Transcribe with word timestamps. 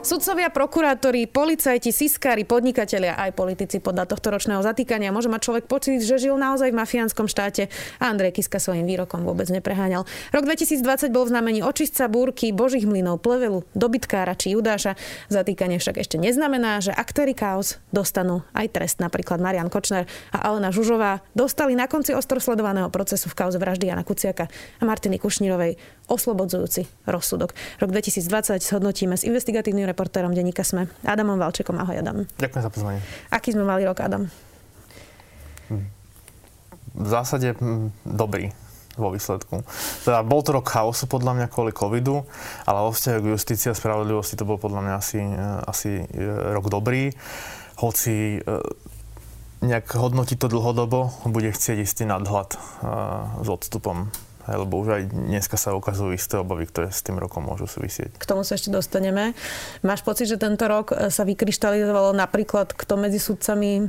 Sudcovia, 0.00 0.48
prokurátori, 0.48 1.28
policajti, 1.28 1.92
siskári, 1.92 2.48
podnikatelia 2.48 3.20
aj 3.20 3.36
politici 3.36 3.84
podľa 3.84 4.08
tohto 4.08 4.32
ročného 4.32 4.64
zatýkania 4.64 5.12
môže 5.12 5.28
mať 5.28 5.44
človek 5.44 5.64
pocit, 5.68 6.00
že 6.00 6.16
žil 6.16 6.40
naozaj 6.40 6.72
v 6.72 6.80
mafiánskom 6.80 7.28
štáte 7.28 7.68
a 8.00 8.08
Andrej 8.08 8.40
Kiska 8.40 8.56
svojim 8.56 8.88
výrokom 8.88 9.28
vôbec 9.28 9.52
nepreháňal. 9.52 10.08
Rok 10.32 10.44
2020 10.48 11.12
bol 11.12 11.28
v 11.28 11.36
znamení 11.36 11.60
očistca 11.60 12.08
búrky, 12.08 12.48
božích 12.48 12.88
mlynov, 12.88 13.20
plevelu, 13.20 13.60
dobytkára 13.76 14.32
či 14.40 14.56
judáša. 14.56 14.96
Zatýkanie 15.28 15.76
však 15.76 16.00
ešte 16.00 16.16
neznamená, 16.16 16.80
že 16.80 16.96
aktéry 16.96 17.36
chaos 17.36 17.76
dostanú 17.92 18.40
aj 18.56 18.72
trest. 18.72 19.04
Napríklad 19.04 19.36
Marian 19.36 19.68
Kočner 19.68 20.08
a 20.32 20.48
Alena 20.48 20.72
Žužová 20.72 21.20
dostali 21.36 21.76
na 21.76 21.84
konci 21.92 22.16
ostrosledovaného 22.16 22.88
procesu 22.88 23.28
v 23.28 23.36
kauze 23.36 23.60
vraždy 23.60 23.92
Jana 23.92 24.08
Kuciaka 24.08 24.48
a 24.80 24.82
Martiny 24.88 25.20
Kušnírovej 25.20 25.76
oslobodzujúci 26.10 26.90
rozsudok. 27.06 27.54
Rok 27.78 27.90
2020 27.94 28.58
shodnotíme 28.58 29.14
s 29.14 29.22
investigatívnym 29.22 29.86
reportérom 29.86 30.34
denníka 30.34 30.66
Sme, 30.66 30.90
Adamom 31.06 31.38
Valčekom. 31.38 31.78
Ahoj, 31.78 32.02
Adam. 32.02 32.26
Ďakujem 32.36 32.62
za 32.66 32.70
pozvanie. 32.74 33.00
Aký 33.30 33.54
sme 33.54 33.62
mali 33.62 33.86
rok, 33.86 34.02
Adam? 34.02 34.26
V 36.90 37.06
zásade 37.06 37.54
hm, 37.54 37.94
dobrý 38.02 38.50
vo 38.98 39.14
výsledku. 39.14 39.62
Teda 40.02 40.20
bol 40.26 40.42
to 40.42 40.52
rok 40.52 40.66
chaosu 40.68 41.06
podľa 41.06 41.32
mňa 41.38 41.46
kvôli 41.48 41.72
covidu, 41.72 42.26
ale 42.66 42.78
vo 42.84 42.92
vzťahu 42.92 43.18
k 43.22 43.32
justícii 43.32 43.70
a 43.70 43.78
spravodlivosti 43.78 44.34
to 44.34 44.44
bol 44.44 44.58
podľa 44.58 44.80
mňa 44.82 44.94
asi, 44.98 45.18
eh, 45.22 45.60
asi 45.64 45.90
eh, 46.02 46.52
rok 46.52 46.68
dobrý. 46.68 47.14
Hoci 47.80 48.38
eh, 48.38 48.60
nejak 49.64 49.92
hodnotiť 49.94 50.36
to 50.40 50.48
dlhodobo, 50.52 51.12
bude 51.28 51.52
chcieť 51.52 51.84
istý 51.84 52.08
nadhľad 52.08 52.56
s 53.44 53.48
odstupom 53.52 54.08
lebo 54.56 54.80
už 54.80 54.88
aj 54.96 55.02
dneska 55.10 55.58
sa 55.58 55.74
ukazujú 55.76 56.14
isté 56.14 56.38
obavy, 56.38 56.66
ktoré 56.70 56.88
s 56.94 57.02
tým 57.02 57.18
rokom 57.18 57.44
môžu 57.44 57.66
súvisieť. 57.66 58.16
K 58.16 58.24
tomu 58.24 58.46
sa 58.46 58.56
ešte 58.56 58.70
dostaneme. 58.70 59.36
Máš 59.82 60.06
pocit, 60.06 60.30
že 60.30 60.40
tento 60.40 60.64
rok 60.70 60.94
e, 60.94 61.10
sa 61.10 61.26
vykryštalizovalo 61.26 62.14
napríklad, 62.14 62.72
kto 62.72 62.94
medzi 62.96 63.18
sudcami 63.18 63.72
e, 63.82 63.84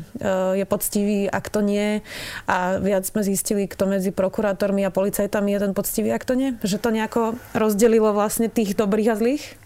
je 0.58 0.66
poctivý 0.66 1.30
a 1.30 1.38
kto 1.40 1.62
nie 1.62 2.02
a 2.50 2.82
viac 2.82 3.06
sme 3.06 3.22
zistili, 3.22 3.70
kto 3.70 3.88
medzi 3.88 4.10
prokurátormi 4.10 4.84
a 4.84 4.92
policajtami 4.92 5.54
je 5.56 5.60
ten 5.70 5.74
poctivý 5.78 6.10
a 6.12 6.20
kto 6.20 6.34
nie? 6.34 6.50
Že 6.66 6.78
to 6.82 6.90
nejako 6.90 7.22
rozdelilo 7.54 8.12
vlastne 8.12 8.50
tých 8.50 8.74
dobrých 8.74 9.14
a 9.14 9.16
zlých? 9.16 9.61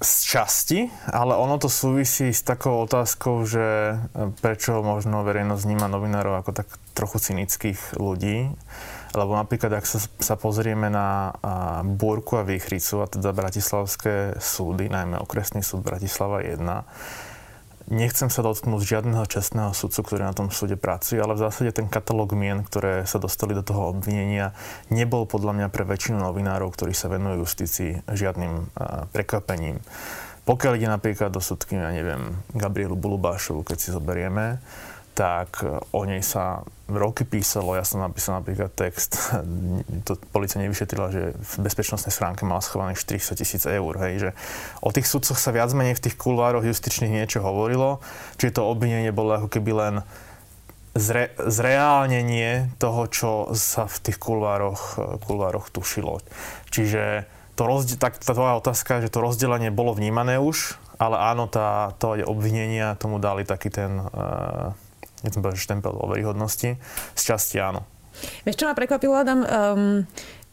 Z 0.00 0.12
časti, 0.24 0.88
ale 1.12 1.36
ono 1.36 1.60
to 1.60 1.68
súvisí 1.68 2.32
s 2.32 2.40
takou 2.40 2.80
otázkou, 2.88 3.44
že 3.44 4.00
e, 4.00 4.32
prečo 4.40 4.80
možno 4.80 5.20
verejnosť 5.28 5.60
vníma 5.60 5.92
novinárov 5.92 6.40
ako 6.40 6.56
tak 6.56 6.68
trochu 6.96 7.20
cynických 7.20 8.00
ľudí. 8.00 8.48
Lebo 9.12 9.36
napríklad, 9.36 9.76
ak 9.76 9.84
sa, 9.84 10.00
sa 10.00 10.40
pozrieme 10.40 10.88
na 10.88 11.36
a, 11.36 11.84
Búrku 11.84 12.40
a 12.40 12.48
Výchricu, 12.48 13.04
a 13.04 13.12
teda 13.12 13.36
bratislavské 13.36 14.40
súdy, 14.40 14.88
najmä 14.88 15.20
okresný 15.20 15.60
súd 15.60 15.84
Bratislava 15.84 16.40
1, 16.48 16.64
Nechcem 17.90 18.30
sa 18.30 18.46
dotknúť 18.46 18.86
žiadneho 18.86 19.26
čestného 19.26 19.74
sudcu, 19.74 20.06
ktorý 20.06 20.22
na 20.22 20.30
tom 20.30 20.46
súde 20.54 20.78
pracuje, 20.78 21.18
ale 21.18 21.34
v 21.34 21.42
zásade 21.42 21.74
ten 21.74 21.90
katalóg 21.90 22.38
mien, 22.38 22.62
ktoré 22.62 23.02
sa 23.02 23.18
dostali 23.18 23.50
do 23.50 23.66
toho 23.66 23.90
obvinenia, 23.90 24.54
nebol 24.94 25.26
podľa 25.26 25.58
mňa 25.58 25.68
pre 25.74 25.82
väčšinu 25.82 26.22
novinárov, 26.22 26.70
ktorí 26.70 26.94
sa 26.94 27.10
venujú 27.10 27.42
justícii, 27.42 28.06
žiadnym 28.06 28.70
prekvapením. 29.10 29.82
Pokiaľ 30.46 30.72
ide 30.78 30.86
napríklad 30.86 31.34
do 31.34 31.42
sudky, 31.42 31.82
ja 31.82 31.90
neviem, 31.90 32.38
Gabrielu 32.54 32.94
Bulubášovu, 32.94 33.66
keď 33.66 33.76
si 33.82 33.90
zoberieme, 33.90 34.62
tak 35.14 35.62
o 35.92 36.00
nej 36.06 36.22
sa 36.22 36.64
roky 36.90 37.22
písalo, 37.22 37.78
ja 37.78 37.86
som 37.86 38.02
napísal 38.02 38.42
napríklad 38.42 38.74
text, 38.74 39.16
to 40.06 40.18
policia 40.34 40.58
nevyšetrila, 40.62 41.08
že 41.14 41.22
v 41.38 41.52
bezpečnostnej 41.62 42.10
schránke 42.10 42.42
mal 42.42 42.58
schovaných 42.58 42.98
400 42.98 43.38
tisíc 43.38 43.62
eur, 43.66 43.94
hej, 44.02 44.14
že 44.18 44.30
o 44.82 44.90
tých 44.90 45.06
sudcoch 45.06 45.38
sa 45.38 45.54
viac 45.54 45.70
menej 45.70 45.94
v 45.94 46.04
tých 46.10 46.18
kulvároch 46.18 46.66
justičných 46.66 47.22
niečo 47.22 47.42
hovorilo, 47.42 48.02
čiže 48.38 48.58
to 48.58 48.68
obvinenie 48.70 49.14
bolo 49.14 49.38
ako 49.38 49.48
keby 49.48 49.72
len 49.74 49.94
zre, 50.98 51.30
zreálnenie 51.38 52.74
toho, 52.82 53.02
čo 53.06 53.30
sa 53.54 53.86
v 53.86 53.96
tých 54.10 54.18
kulvároch, 54.18 54.98
kulvároch 55.22 55.70
tušilo. 55.70 56.18
Čiže 56.74 57.26
to 57.54 57.62
rozdie, 57.68 58.00
tak 58.00 58.18
tá 58.18 58.32
tvoja 58.32 58.56
otázka, 58.58 59.04
že 59.04 59.12
to 59.12 59.22
rozdelenie 59.22 59.70
bolo 59.70 59.94
vnímané 59.94 60.40
už, 60.40 60.80
ale 61.00 61.16
áno, 61.16 61.46
tá, 61.46 61.92
to 61.96 62.16
obvinenia 62.24 62.96
tomu 62.96 63.16
dali 63.20 63.44
taký 63.44 63.72
ten 63.72 64.00
uh, 64.00 64.72
nechcem 65.22 65.40
povedať, 65.40 65.58
že 65.60 65.66
štempel 65.68 65.92
dôveryhodnosti. 65.96 66.80
Z 67.16 67.22
časti 67.22 67.60
áno. 67.60 67.84
Vieš, 68.44 68.56
čo 68.60 68.68
ma 68.68 68.74
prekvapilo, 68.76 69.16
Adam? 69.16 69.40
Um, 69.44 70.04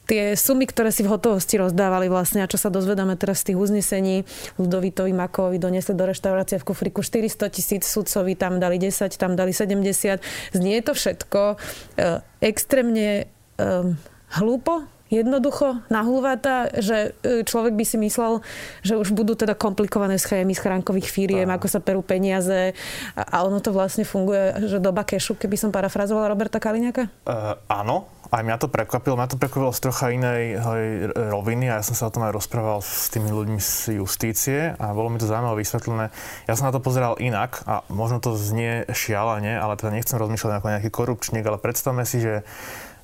tie 0.07 0.39
sumy, 0.39 0.63
ktoré 0.66 0.89
si 0.89 1.03
v 1.03 1.11
hotovosti 1.11 1.59
rozdávali 1.59 2.07
vlastne 2.07 2.41
a 2.41 2.47
čo 2.50 2.55
sa 2.55 2.72
dozvedáme 2.72 3.19
teraz 3.19 3.44
z 3.44 3.51
tých 3.51 3.59
uznesení, 3.59 4.16
Ludovitovi 4.55 5.11
Makovi 5.11 5.59
doniesli 5.59 5.94
do 5.94 6.07
reštaurácie 6.07 6.57
v 6.63 6.67
kufriku 6.67 7.03
400 7.03 7.51
tisíc, 7.51 7.83
sudcovi 7.83 8.39
tam 8.39 8.57
dali 8.57 8.79
10, 8.79 9.11
tam 9.19 9.35
dali 9.35 9.51
70. 9.51 10.55
Znie 10.55 10.79
to 10.79 10.95
všetko 10.95 11.41
uh, 11.59 12.23
extrémne 12.39 13.28
um, 13.59 13.99
hlúpo, 14.39 14.88
jednoducho 15.09 15.84
nahulváta, 15.88 16.72
že 16.78 17.18
e, 17.23 17.44
človek 17.44 17.73
by 17.73 17.85
si 17.88 17.97
myslel, 18.00 18.44
že 18.84 19.00
už 19.00 19.16
budú 19.16 19.34
teda 19.35 19.56
komplikované 19.56 20.19
schémy 20.19 20.51
schránkových 20.53 21.07
firiem, 21.07 21.50
ako 21.51 21.68
sa 21.68 21.79
perú 21.79 22.03
peniaze 22.03 22.75
a 23.16 23.38
ono 23.44 23.63
to 23.63 23.72
vlastne 23.72 24.03
funguje, 24.03 24.67
že 24.67 24.84
doba 24.84 25.07
kešu, 25.07 25.40
keby 25.40 25.56
som 25.56 25.69
parafrazovala 25.72 26.31
Roberta 26.31 26.59
Kaliňaka? 26.59 27.09
Uh, 27.28 27.56
áno, 27.72 28.17
aj 28.28 28.44
mňa 28.44 28.57
to 28.59 28.67
prekvapilo. 28.67 29.16
Mňa 29.16 29.31
to 29.31 29.40
prekvapilo 29.40 29.72
z 29.72 29.79
trocha 29.88 30.12
inej 30.12 30.59
hej, 30.59 30.85
roviny 31.16 31.72
a 31.72 31.79
ja 31.79 31.84
som 31.84 31.96
sa 31.96 32.12
o 32.12 32.13
tom 32.13 32.28
aj 32.28 32.35
rozprával 32.35 32.84
s 32.84 33.07
tými 33.07 33.31
ľuďmi 33.31 33.59
z 33.59 34.03
justície 34.03 34.75
a 34.75 34.91
bolo 34.91 35.07
mi 35.07 35.19
to 35.19 35.29
zaujímavé 35.29 35.63
vysvetlené. 35.63 36.12
Ja 36.46 36.53
som 36.59 36.67
na 36.67 36.75
to 36.75 36.84
pozeral 36.84 37.16
inak 37.23 37.63
a 37.63 37.88
možno 37.88 38.19
to 38.19 38.35
znie 38.35 38.84
šialene, 38.91 39.56
ale 39.56 39.79
teda 39.79 39.96
nechcem 39.96 40.19
rozmýšľať 40.19 40.53
ako 40.59 40.67
nejaký 40.75 40.90
korupčník, 40.91 41.46
ale 41.47 41.62
predstavme 41.62 42.03
si, 42.03 42.19
že 42.19 42.44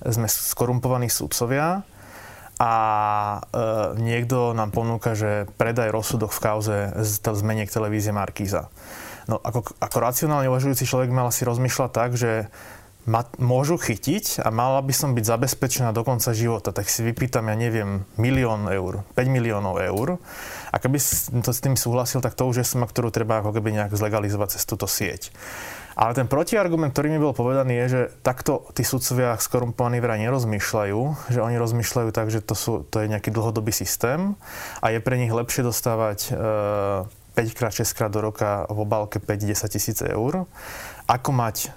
sme 0.03 0.27
skorumpovaní 0.27 1.07
sudcovia 1.07 1.87
a 2.63 2.71
e, 2.71 3.39
niekto 3.99 4.55
nám 4.55 4.71
ponúka, 4.71 5.19
že 5.19 5.51
predaj 5.59 5.91
rozsudok 5.91 6.31
v 6.31 6.39
kauze 6.39 6.77
z 6.95 7.19
zmeniek 7.19 7.67
televízie 7.67 8.15
Markíza. 8.15 8.71
No 9.27 9.39
ako, 9.43 9.75
ako 9.83 9.97
racionálne 9.99 10.47
uvažujúci 10.47 10.87
človek 10.87 11.11
mal 11.11 11.27
si 11.35 11.43
rozmýšľať 11.43 11.91
tak, 11.91 12.15
že 12.15 12.47
ma, 13.03 13.27
môžu 13.35 13.75
chytiť 13.75 14.43
a 14.43 14.51
mala 14.51 14.79
by 14.79 14.95
som 14.95 15.11
byť 15.11 15.25
zabezpečená 15.27 15.91
do 15.91 16.07
konca 16.07 16.31
života, 16.31 16.71
tak 16.71 16.87
si 16.87 17.03
vypýtam, 17.03 17.51
ja 17.51 17.55
neviem, 17.59 18.07
milión 18.15 18.67
eur, 18.71 19.03
5 19.15 19.27
miliónov 19.27 19.83
eur. 19.83 20.19
A 20.71 20.75
keby 20.79 20.97
to 21.43 21.51
s 21.51 21.59
tým 21.59 21.75
súhlasil, 21.75 22.23
tak 22.23 22.35
to 22.35 22.47
už 22.47 22.63
je 22.63 22.65
suma, 22.67 22.87
ktorú 22.87 23.11
treba 23.11 23.43
ako 23.43 23.51
keby 23.59 23.75
nejak 23.75 23.91
zlegalizovať 23.91 24.55
cez 24.55 24.63
túto 24.63 24.87
sieť. 24.87 25.35
Ale 25.93 26.17
ten 26.17 26.25
protiargument, 26.25 26.89
ktorý 26.89 27.13
mi 27.13 27.21
bol 27.21 27.37
povedaný, 27.37 27.85
je, 27.85 27.87
že 27.89 28.01
takto 28.25 28.65
tí 28.73 28.81
sudcovia 28.81 29.37
skorumpovaní 29.37 30.01
vraj 30.01 30.17
nerozmýšľajú, 30.25 30.99
že 31.29 31.39
oni 31.39 31.57
rozmýšľajú 31.61 32.09
tak, 32.09 32.33
že 32.33 32.41
to, 32.41 32.57
sú, 32.57 32.73
to 32.89 33.05
je 33.05 33.11
nejaký 33.13 33.29
dlhodobý 33.29 33.69
systém 33.69 34.33
a 34.81 34.89
je 34.89 34.97
pre 34.97 35.21
nich 35.21 35.29
lepšie 35.29 35.61
dostávať 35.61 36.33
e, 36.33 37.37
5 37.37 37.57
krát, 37.57 37.73
6 37.73 37.97
krát 37.97 38.09
do 38.09 38.25
roka 38.25 38.65
v 38.69 38.77
obálke 38.81 39.21
5-10 39.21 39.73
tisíc 39.73 39.97
eur, 40.01 40.49
ako 41.05 41.29
mať 41.29 41.55
e, 41.65 41.69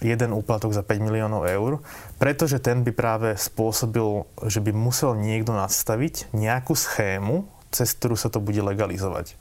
jeden 0.00 0.30
úplatok 0.32 0.70
za 0.70 0.86
5 0.86 1.06
miliónov 1.06 1.44
eur, 1.50 1.82
pretože 2.16 2.62
ten 2.62 2.86
by 2.86 2.92
práve 2.94 3.28
spôsobil, 3.36 4.24
že 4.48 4.62
by 4.64 4.70
musel 4.70 5.18
niekto 5.18 5.50
nastaviť 5.52 6.32
nejakú 6.32 6.72
schému, 6.72 7.44
cez 7.74 7.94
ktorú 7.94 8.14
sa 8.14 8.32
to 8.32 8.38
bude 8.38 8.58
legalizovať. 8.58 9.36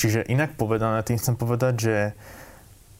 Čiže 0.00 0.26
inak 0.26 0.56
povedané, 0.56 1.04
tým 1.04 1.20
chcem 1.20 1.36
povedať, 1.36 1.74
že 1.78 1.96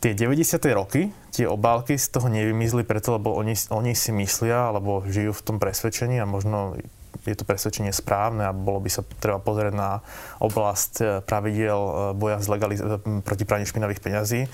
tie 0.03 0.19
90. 0.19 0.59
roky, 0.75 1.15
tie 1.31 1.47
obálky 1.47 1.95
z 1.95 2.11
toho 2.11 2.27
nevymizli 2.27 2.83
preto, 2.83 3.15
lebo 3.15 3.39
oni, 3.39 3.55
oni 3.71 3.95
si 3.95 4.11
myslia, 4.11 4.75
alebo 4.75 5.07
žijú 5.07 5.31
v 5.31 5.45
tom 5.47 5.57
presvedčení 5.63 6.19
a 6.19 6.27
možno 6.27 6.75
je 7.23 7.39
to 7.39 7.47
presvedčenie 7.47 7.95
správne 7.95 8.51
a 8.51 8.57
bolo 8.57 8.83
by 8.83 8.91
sa 8.91 9.07
treba 9.23 9.39
pozrieť 9.39 9.75
na 9.79 10.03
oblasť 10.43 10.93
eh, 10.99 11.07
pravidiel 11.23 11.79
eh, 11.79 11.95
boja 12.19 12.43
z 12.43 12.47
legaliz- 12.51 12.85
proti 13.23 13.45
praniu 13.47 13.63
špinavých 13.63 14.03
peňazí, 14.03 14.51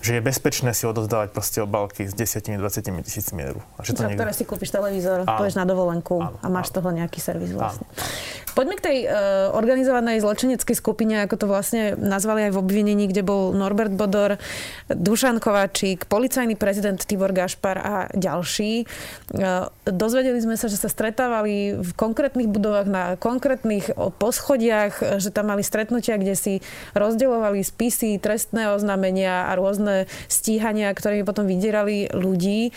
že 0.00 0.16
je 0.16 0.22
bezpečné 0.24 0.72
si 0.72 0.88
odozdávať 0.88 1.28
proste 1.36 1.60
obálky 1.60 2.08
s 2.08 2.16
10-20 2.16 2.56
tisícmi 3.04 3.44
eur. 3.44 3.60
A 3.76 3.84
že 3.84 3.92
to 3.92 4.00
Za 4.00 4.08
niekto... 4.08 4.24
ktoré 4.24 4.32
si 4.32 4.44
kúpiš 4.48 4.72
televízor, 4.72 5.28
áno. 5.28 5.36
pôjdeš 5.36 5.60
na 5.60 5.68
dovolenku 5.68 6.24
áno, 6.24 6.40
a 6.40 6.46
máš 6.48 6.72
z 6.72 6.80
toho 6.80 6.88
nejaký 6.88 7.20
servis 7.20 7.52
vlastne. 7.52 7.84
Áno, 7.84 8.00
áno. 8.00 8.48
Poďme 8.50 8.74
k 8.80 8.82
tej 8.82 8.98
uh, 9.06 9.12
organizovanej 9.54 10.24
zločineckej 10.24 10.74
skupine, 10.74 11.22
ako 11.28 11.36
to 11.36 11.46
vlastne 11.46 11.94
nazvali 12.00 12.48
aj 12.48 12.56
v 12.56 12.60
obvinení, 12.64 13.04
kde 13.12 13.22
bol 13.22 13.52
Norbert 13.52 13.92
Bodor, 13.94 14.40
Dušan 14.88 15.38
Kováčik, 15.38 16.08
policajný 16.08 16.56
prezident 16.56 16.98
Tibor 16.98 17.30
Gašpar 17.30 17.76
a 17.78 17.94
ďalší. 18.16 18.88
Uh, 19.36 19.68
dozvedeli 19.84 20.40
sme 20.40 20.56
sa, 20.56 20.66
že 20.66 20.80
sa 20.80 20.88
stretávali 20.88 21.76
v 21.76 21.90
konkrétnych 21.94 22.48
budovách, 22.48 22.88
na 22.88 23.04
konkrétnych 23.20 23.92
poschodiach, 24.16 25.20
že 25.20 25.28
tam 25.30 25.52
mali 25.52 25.62
stretnutia, 25.62 26.16
kde 26.16 26.34
si 26.34 26.54
rozdeľovali 26.96 27.62
spisy, 27.62 28.16
trestné 28.18 28.72
oznámenia 28.72 29.46
a 29.46 29.54
rôzne 29.60 29.89
stíhania, 30.26 30.92
ktorými 30.92 31.24
potom 31.26 31.46
vydierali 31.46 32.10
ľudí 32.12 32.74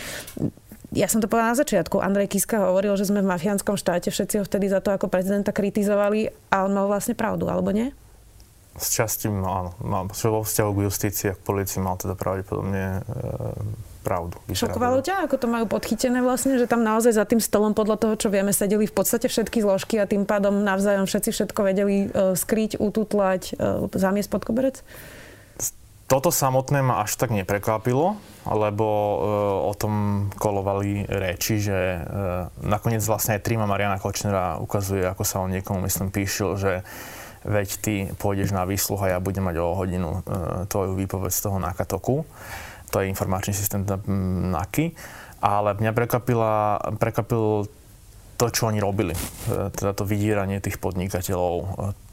ja 0.94 1.10
som 1.10 1.20
to 1.20 1.26
povedala 1.26 1.58
na 1.58 1.62
začiatku. 1.66 1.98
Andrej 2.00 2.38
Kiska 2.38 2.70
hovoril, 2.70 2.94
že 2.94 3.10
sme 3.10 3.26
v 3.26 3.32
mafiánskom 3.34 3.76
štáte, 3.76 4.14
všetci 4.14 4.36
ho 4.40 4.44
vtedy 4.46 4.70
za 4.70 4.78
to 4.78 4.94
ako 4.94 5.10
prezidenta 5.10 5.50
kritizovali 5.50 6.30
a 6.54 6.70
on 6.70 6.72
mal 6.78 6.86
vlastne 6.86 7.18
pravdu, 7.18 7.50
alebo 7.50 7.74
nie? 7.74 7.90
Z 8.78 9.02
časti 9.02 9.30
áno. 9.30 9.78
Mal, 9.82 10.10
vo 10.10 10.42
vzťahu 10.42 10.70
k 10.74 10.80
justícii 10.90 11.28
a 11.30 11.38
k 11.38 11.42
policii 11.46 11.78
mal 11.82 11.98
teda 11.98 12.18
pravdepodobne 12.18 13.06
e, 13.06 13.22
pravdu. 14.02 14.42
Šokovalo 14.50 15.06
ťa, 15.06 15.30
ako 15.30 15.36
to 15.38 15.46
majú 15.46 15.66
podchytené 15.70 16.26
vlastne, 16.26 16.58
že 16.58 16.66
tam 16.66 16.82
naozaj 16.82 17.14
za 17.14 17.26
tým 17.26 17.38
stolom 17.38 17.78
podľa 17.78 18.02
toho, 18.02 18.14
čo 18.18 18.28
vieme, 18.34 18.50
sedeli 18.50 18.90
v 18.90 18.96
podstate 18.98 19.30
všetky 19.30 19.62
zložky 19.62 20.02
a 20.02 20.10
tým 20.10 20.26
pádom 20.26 20.66
navzájom 20.66 21.06
všetci 21.06 21.30
všetko 21.38 21.60
vedeli 21.62 22.10
e, 22.10 22.34
skryť, 22.34 22.82
ututlať, 22.82 23.54
e, 23.54 23.94
zamiesť 23.94 24.30
pod 24.34 24.42
koberec? 24.42 24.82
Toto 26.14 26.30
samotné 26.30 26.86
ma 26.86 27.02
až 27.02 27.18
tak 27.18 27.34
neprekvapilo, 27.34 28.22
lebo 28.46 28.86
e, 28.86 29.16
o 29.66 29.74
tom 29.74 29.94
kolovali 30.38 31.10
reči, 31.10 31.58
že 31.58 31.74
e, 31.74 32.00
nakoniec 32.62 33.02
vlastne 33.02 33.34
aj 33.34 33.42
Trima 33.42 33.66
Mariana 33.66 33.98
Kočnera 33.98 34.62
ukazuje, 34.62 35.02
ako 35.10 35.26
sa 35.26 35.42
on 35.42 35.50
niekomu, 35.50 35.82
myslím, 35.82 36.14
píšil, 36.14 36.54
že 36.62 36.86
veď 37.42 37.70
ty 37.82 37.94
pôjdeš 38.14 38.54
na 38.54 38.62
výsluh 38.70 39.02
a 39.02 39.18
ja 39.18 39.18
budem 39.18 39.42
mať 39.42 39.58
o 39.58 39.74
hodinu 39.74 40.22
e, 40.22 40.70
tvoju 40.70 40.94
výpoveď 41.02 41.34
z 41.34 41.42
toho 41.50 41.58
Nakatoku. 41.58 42.30
To 42.94 43.02
je 43.02 43.10
informačný 43.10 43.58
systém 43.58 43.82
NAKY. 44.54 44.94
Ale 45.42 45.74
mňa 45.82 45.92
prekvapil 47.02 47.66
to, 48.38 48.46
čo 48.54 48.70
oni 48.70 48.78
robili. 48.78 49.18
E, 49.18 49.74
teda 49.74 49.98
to 49.98 50.06
vydíranie 50.06 50.62
tých 50.62 50.78
podnikateľov. 50.78 51.56
E, 51.58 51.68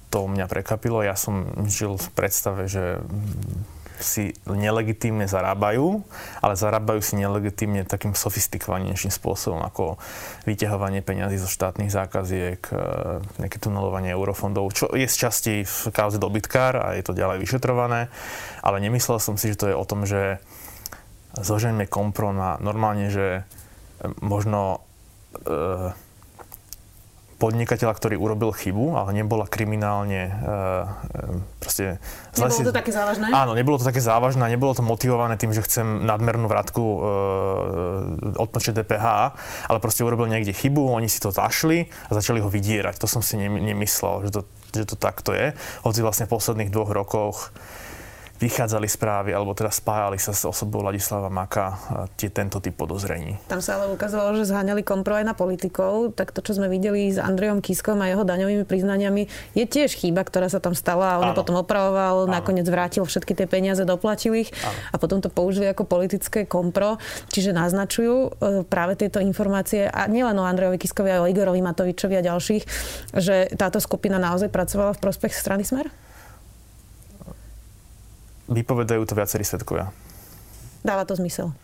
to 0.09 0.25
mňa 0.25 0.49
prekvapilo. 0.49 1.05
Ja 1.05 1.21
som 1.21 1.53
žil 1.69 2.01
v 2.01 2.09
predstave, 2.17 2.65
že 2.65 3.05
si 4.01 4.35
nelegitímne 4.49 5.29
zarábajú, 5.31 6.03
ale 6.41 6.55
zarábajú 6.59 7.01
si 7.01 7.17
nelegitímne 7.21 7.87
takým 7.87 8.17
sofistikovanejším 8.17 9.13
spôsobom, 9.13 9.61
ako 9.63 10.01
vyťahovanie 10.45 11.05
peňazí 11.05 11.39
zo 11.39 11.49
štátnych 11.49 11.93
zákaziek, 11.93 12.61
e, 12.69 12.75
nejaké 13.41 13.57
tunelovanie 13.61 14.13
eurofondov, 14.13 14.73
čo 14.75 14.91
je 14.93 15.07
z 15.07 15.17
časti 15.17 15.55
v 15.63 15.79
kauze 15.95 16.19
dobytkár 16.19 16.77
a 16.81 16.87
je 16.97 17.05
to 17.07 17.17
ďalej 17.17 17.45
vyšetrované, 17.45 18.11
ale 18.61 18.77
nemyslel 18.83 19.23
som 19.23 19.39
si, 19.39 19.53
že 19.53 19.61
to 19.61 19.67
je 19.71 19.77
o 19.77 19.85
tom, 19.89 20.05
že 20.09 20.43
zoženme 21.39 21.87
kompro 21.87 22.35
na 22.35 22.59
normálne, 22.59 23.09
že 23.09 23.47
možno 24.19 24.83
e, 25.47 25.95
podnikateľa, 27.41 27.97
ktorý 27.97 28.21
urobil 28.21 28.53
chybu, 28.53 29.01
ale 29.01 29.17
nebola 29.17 29.49
kriminálne 29.49 30.29
uh, 30.29 30.85
proste... 31.57 31.97
Nebolo 32.37 32.69
to 32.69 32.77
také 32.77 32.93
závažné? 32.93 33.33
Áno, 33.33 33.57
nebolo 33.57 33.81
to 33.81 33.89
také 33.89 34.05
závažné, 34.05 34.45
nebolo 34.53 34.77
to 34.77 34.85
motivované 34.85 35.41
tým, 35.41 35.57
že 35.57 35.65
chcem 35.65 36.05
nadmernú 36.05 36.45
vratku 36.53 36.85
uh, 36.85 37.01
odpočet 38.37 38.77
DPH, 38.77 39.07
ale 39.73 39.79
proste 39.81 40.05
urobil 40.05 40.29
niekde 40.29 40.53
chybu, 40.53 40.93
oni 40.93 41.09
si 41.09 41.17
to 41.17 41.33
zašli 41.33 41.89
a 41.89 42.11
začali 42.13 42.45
ho 42.45 42.53
vydierať. 42.53 43.01
To 43.01 43.09
som 43.09 43.25
si 43.25 43.41
nemyslel, 43.41 44.29
že 44.29 44.31
to, 44.37 44.41
že 44.77 44.85
to 44.85 44.97
takto 45.01 45.33
je. 45.33 45.57
Hoci 45.81 46.05
vlastne 46.05 46.29
v 46.29 46.37
posledných 46.37 46.69
dvoch 46.69 46.93
rokoch 46.93 47.57
vychádzali 48.41 48.89
správy, 48.89 49.31
alebo 49.37 49.53
teda 49.53 49.69
spájali 49.69 50.17
sa 50.17 50.33
s 50.33 50.49
osobou 50.49 50.81
Ladislava 50.81 51.29
Maka 51.29 51.77
tie, 52.17 52.33
tento 52.33 52.57
typ 52.57 52.73
podozrení. 52.73 53.37
Tam 53.45 53.61
sa 53.61 53.77
ale 53.77 53.93
ukázalo, 53.93 54.33
že 54.33 54.49
zháňali 54.49 54.81
kompro 54.81 55.13
aj 55.13 55.29
na 55.29 55.37
politikov, 55.37 56.17
tak 56.17 56.33
to, 56.33 56.41
čo 56.41 56.57
sme 56.57 56.73
videli 56.73 57.13
s 57.13 57.21
Andrejom 57.21 57.61
Kiskom 57.61 58.01
a 58.01 58.09
jeho 58.09 58.25
daňovými 58.25 58.65
priznaniami, 58.65 59.29
je 59.53 59.65
tiež 59.69 59.93
chyba, 59.93 60.25
ktorá 60.25 60.49
sa 60.49 60.57
tam 60.57 60.73
stala 60.73 61.21
a 61.21 61.21
on 61.21 61.37
potom 61.37 61.61
opravoval, 61.61 62.25
Áno. 62.25 62.33
nakoniec 62.33 62.65
vrátil 62.65 63.05
všetky 63.05 63.37
tie 63.37 63.45
peniaze, 63.45 63.85
doplatil 63.85 64.33
ich 64.41 64.49
Áno. 64.65 64.79
a 64.91 64.97
potom 64.97 65.21
to 65.21 65.29
použili 65.29 65.69
ako 65.69 65.85
politické 65.85 66.49
kompro, 66.49 66.97
čiže 67.29 67.53
naznačujú 67.53 68.17
e, 68.17 68.29
práve 68.65 68.97
tieto 68.97 69.21
informácie 69.21 69.85
a 69.85 70.09
nielen 70.09 70.41
o 70.41 70.49
Andrejovi 70.49 70.81
Kiskovi, 70.81 71.13
ale 71.13 71.29
o 71.29 71.31
Igorovi 71.31 71.61
Matovičovi 71.61 72.17
a 72.17 72.25
ďalších, 72.25 72.65
že 73.21 73.53
táto 73.61 73.77
skupina 73.85 74.17
naozaj 74.17 74.49
pracovala 74.49 74.97
v 74.97 75.03
prospech 75.05 75.37
strany 75.37 75.69
Smer? 75.69 75.93
Vypovedajú 78.51 79.07
to 79.07 79.15
viacerí 79.15 79.47
svetkovia. 79.47 79.95
Dáva 80.83 81.07
to 81.07 81.15
zmysel 81.15 81.55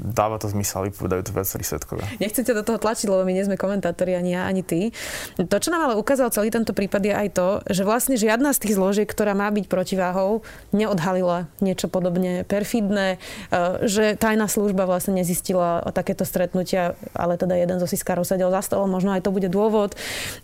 dáva 0.00 0.40
to 0.40 0.48
zmysel, 0.48 0.88
vypovedajú 0.88 1.22
to 1.28 1.32
viacerí 1.36 1.64
svetkovia. 1.66 2.08
Nechcete 2.22 2.56
do 2.56 2.64
toho 2.64 2.80
tlačiť, 2.80 3.06
lebo 3.10 3.22
my 3.26 3.32
nie 3.36 3.44
sme 3.44 3.60
komentátori, 3.60 4.16
ani 4.16 4.32
ja, 4.32 4.48
ani 4.48 4.64
ty. 4.64 4.96
To, 5.36 5.56
čo 5.60 5.68
nám 5.68 5.90
ale 5.90 6.00
ukázal 6.00 6.32
celý 6.32 6.48
tento 6.48 6.72
prípad, 6.72 7.02
je 7.04 7.14
aj 7.14 7.28
to, 7.36 7.48
že 7.68 7.82
vlastne 7.84 8.16
žiadna 8.16 8.56
z 8.56 8.62
tých 8.64 8.74
zložiek, 8.80 9.08
ktorá 9.08 9.36
má 9.36 9.52
byť 9.52 9.66
protiváhou, 9.68 10.46
neodhalila 10.72 11.50
niečo 11.60 11.92
podobne 11.92 12.48
perfidné, 12.48 13.18
e, 13.52 13.84
že 13.84 14.16
tajná 14.16 14.48
služba 14.48 14.88
vlastne 14.88 15.20
nezistila 15.20 15.84
o 15.84 15.90
takéto 15.92 16.24
stretnutia, 16.24 16.96
ale 17.12 17.36
teda 17.36 17.58
jeden 17.58 17.76
zo 17.76 17.86
Siskárov 17.90 18.24
sedel 18.24 18.48
za 18.48 18.64
stolom, 18.64 18.88
možno 18.88 19.12
aj 19.12 19.26
to 19.26 19.34
bude 19.34 19.52
dôvod, 19.52 19.98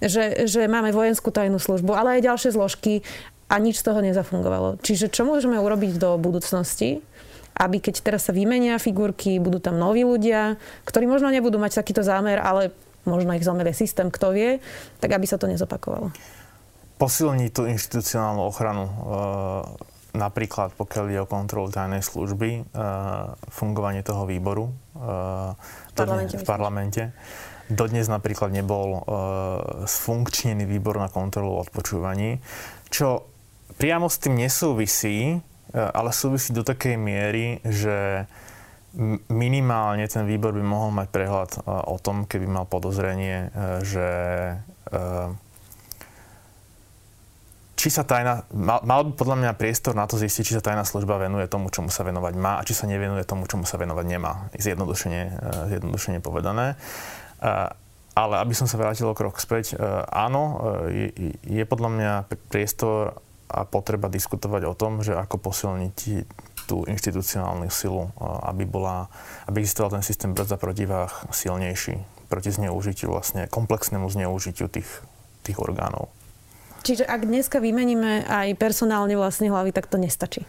že, 0.05 0.45
že 0.45 0.69
máme 0.69 0.93
vojenskú 0.93 1.33
tajnú 1.33 1.57
službu, 1.57 1.97
ale 1.97 2.21
aj 2.21 2.27
ďalšie 2.29 2.51
zložky 2.53 3.01
a 3.47 3.55
nič 3.63 3.79
z 3.79 3.87
toho 3.87 4.03
nezafungovalo. 4.03 4.83
Čiže 4.83 5.11
čo 5.11 5.23
môžeme 5.23 5.59
urobiť 5.59 6.03
do 6.03 6.19
budúcnosti, 6.19 7.03
aby 7.57 7.81
keď 7.81 8.05
teraz 8.05 8.29
sa 8.29 8.37
vymenia 8.37 8.77
figurky, 8.77 9.41
budú 9.41 9.63
tam 9.63 9.81
noví 9.81 10.05
ľudia, 10.05 10.61
ktorí 10.85 11.09
možno 11.09 11.33
nebudú 11.33 11.57
mať 11.57 11.81
takýto 11.81 12.05
zámer, 12.05 12.37
ale 12.37 12.75
možno 13.09 13.33
ich 13.33 13.47
zomelie 13.47 13.73
systém, 13.73 14.13
kto 14.13 14.35
vie, 14.35 14.61
tak 15.01 15.15
aby 15.17 15.25
sa 15.25 15.41
to 15.41 15.49
nezopakovalo. 15.49 16.13
Posilniť 17.01 17.51
tú 17.55 17.65
inštitucionálnu 17.65 18.43
ochranu, 18.45 18.85
e, 18.85 18.93
napríklad 20.17 20.75
pokiaľ 20.77 21.05
ide 21.13 21.21
o 21.23 21.29
kontrolu 21.29 21.71
tajnej 21.71 22.03
služby, 22.03 22.51
e, 22.51 22.63
fungovanie 23.53 24.03
toho 24.03 24.27
výboru 24.29 24.69
e, 24.69 24.73
v 25.57 25.95
parlamente. 25.97 26.37
v 26.37 26.45
parlamente. 26.45 27.03
Dodnes 27.67 28.07
napríklad 28.07 28.55
nebol 28.55 29.03
sfunkčnený 29.91 30.71
výbor 30.71 31.03
na 31.03 31.11
kontrolu 31.11 31.59
odpočúvaní, 31.59 32.39
čo 32.95 33.27
priamo 33.77 34.09
s 34.09 34.17
tým 34.21 34.41
nesúvisí, 34.41 35.37
e, 35.37 35.39
ale 35.73 36.11
súvisí 36.13 36.51
do 36.53 36.65
takej 36.65 36.97
miery, 36.97 37.61
že 37.63 38.25
minimálne 39.29 40.09
ten 40.09 40.25
výbor 40.25 40.57
by 40.57 40.65
mohol 40.65 40.91
mať 40.97 41.07
prehľad 41.13 41.51
e, 41.53 41.59
o 41.69 41.97
tom, 42.01 42.25
keby 42.25 42.49
mal 42.49 42.65
podozrenie, 42.65 43.53
e, 43.53 43.85
že 43.85 44.09
či 47.77 47.93
sa 47.93 48.07
tajná, 48.07 48.47
mal, 48.55 48.81
mal 48.87 49.03
by 49.03 49.19
podľa 49.19 49.37
mňa 49.43 49.59
priestor 49.59 49.99
na 49.99 50.07
to 50.07 50.15
zistiť, 50.15 50.43
či 50.47 50.57
sa 50.57 50.63
tajná 50.63 50.87
služba 50.87 51.19
venuje 51.19 51.51
tomu, 51.51 51.75
čomu 51.75 51.91
sa 51.91 52.07
venovať 52.07 52.35
má 52.39 52.63
a 52.63 52.65
či 52.65 52.73
sa 52.73 52.87
nevenuje 52.87 53.27
tomu, 53.27 53.51
čomu 53.51 53.67
sa 53.67 53.83
venovať 53.83 54.07
nemá. 54.07 54.47
Zjednodušene, 54.55 55.23
zjednodušene 55.75 56.23
povedané. 56.23 56.79
Ale 58.17 58.35
aby 58.39 58.55
som 58.55 58.71
sa 58.71 58.79
vrátil 58.79 59.11
o 59.11 59.19
krok 59.19 59.43
späť, 59.43 59.75
áno, 60.09 60.63
je, 60.87 61.35
je 61.43 61.65
podľa 61.67 61.91
mňa 61.91 62.13
priestor 62.49 63.26
a 63.47 63.63
potreba 63.65 64.11
diskutovať 64.11 64.63
o 64.67 64.75
tom, 64.75 65.01
že 65.07 65.15
ako 65.15 65.39
posilniť 65.39 65.99
tú 66.67 66.83
inštitucionálnu 66.83 67.71
silu, 67.71 68.11
aby, 68.19 68.67
bola, 68.67 69.07
aby 69.47 69.63
existoval 69.63 69.95
ten 69.99 70.03
systém 70.03 70.35
brzda 70.35 70.59
protivách 70.59 71.31
silnejší 71.31 72.03
proti 72.27 72.51
zneužitiu, 72.51 73.15
vlastne 73.15 73.47
komplexnému 73.47 74.11
zneužitiu 74.11 74.67
tých, 74.67 74.91
tých 75.47 75.63
orgánov. 75.63 76.11
Čiže 76.83 77.07
ak 77.07 77.23
dneska 77.23 77.63
vymeníme 77.63 78.27
aj 78.27 78.59
personálne 78.59 79.15
vlastne 79.15 79.51
hlavy, 79.51 79.71
tak 79.71 79.87
to 79.87 79.99
nestačí? 79.99 80.43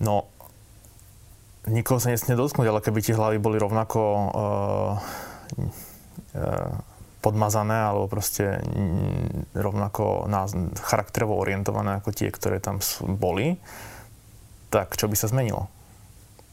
No, 0.00 0.28
nikoho 1.68 2.00
sa 2.00 2.12
nesmie 2.12 2.36
dotknúť, 2.36 2.68
ale 2.68 2.80
keby 2.80 3.00
tie 3.04 3.16
hlavy 3.16 3.36
boli 3.40 3.60
rovnako 3.60 4.00
uh, 4.00 4.92
uh, 6.36 6.91
podmazané 7.22 7.86
alebo 7.86 8.10
proste 8.10 8.58
rovnako 9.54 10.26
na, 10.26 10.50
charakterovo 10.82 11.38
orientované 11.38 12.02
ako 12.02 12.10
tie, 12.10 12.28
ktoré 12.34 12.58
tam 12.58 12.82
boli, 13.06 13.62
tak 14.74 14.98
čo 14.98 15.06
by 15.06 15.14
sa 15.14 15.30
zmenilo? 15.30 15.70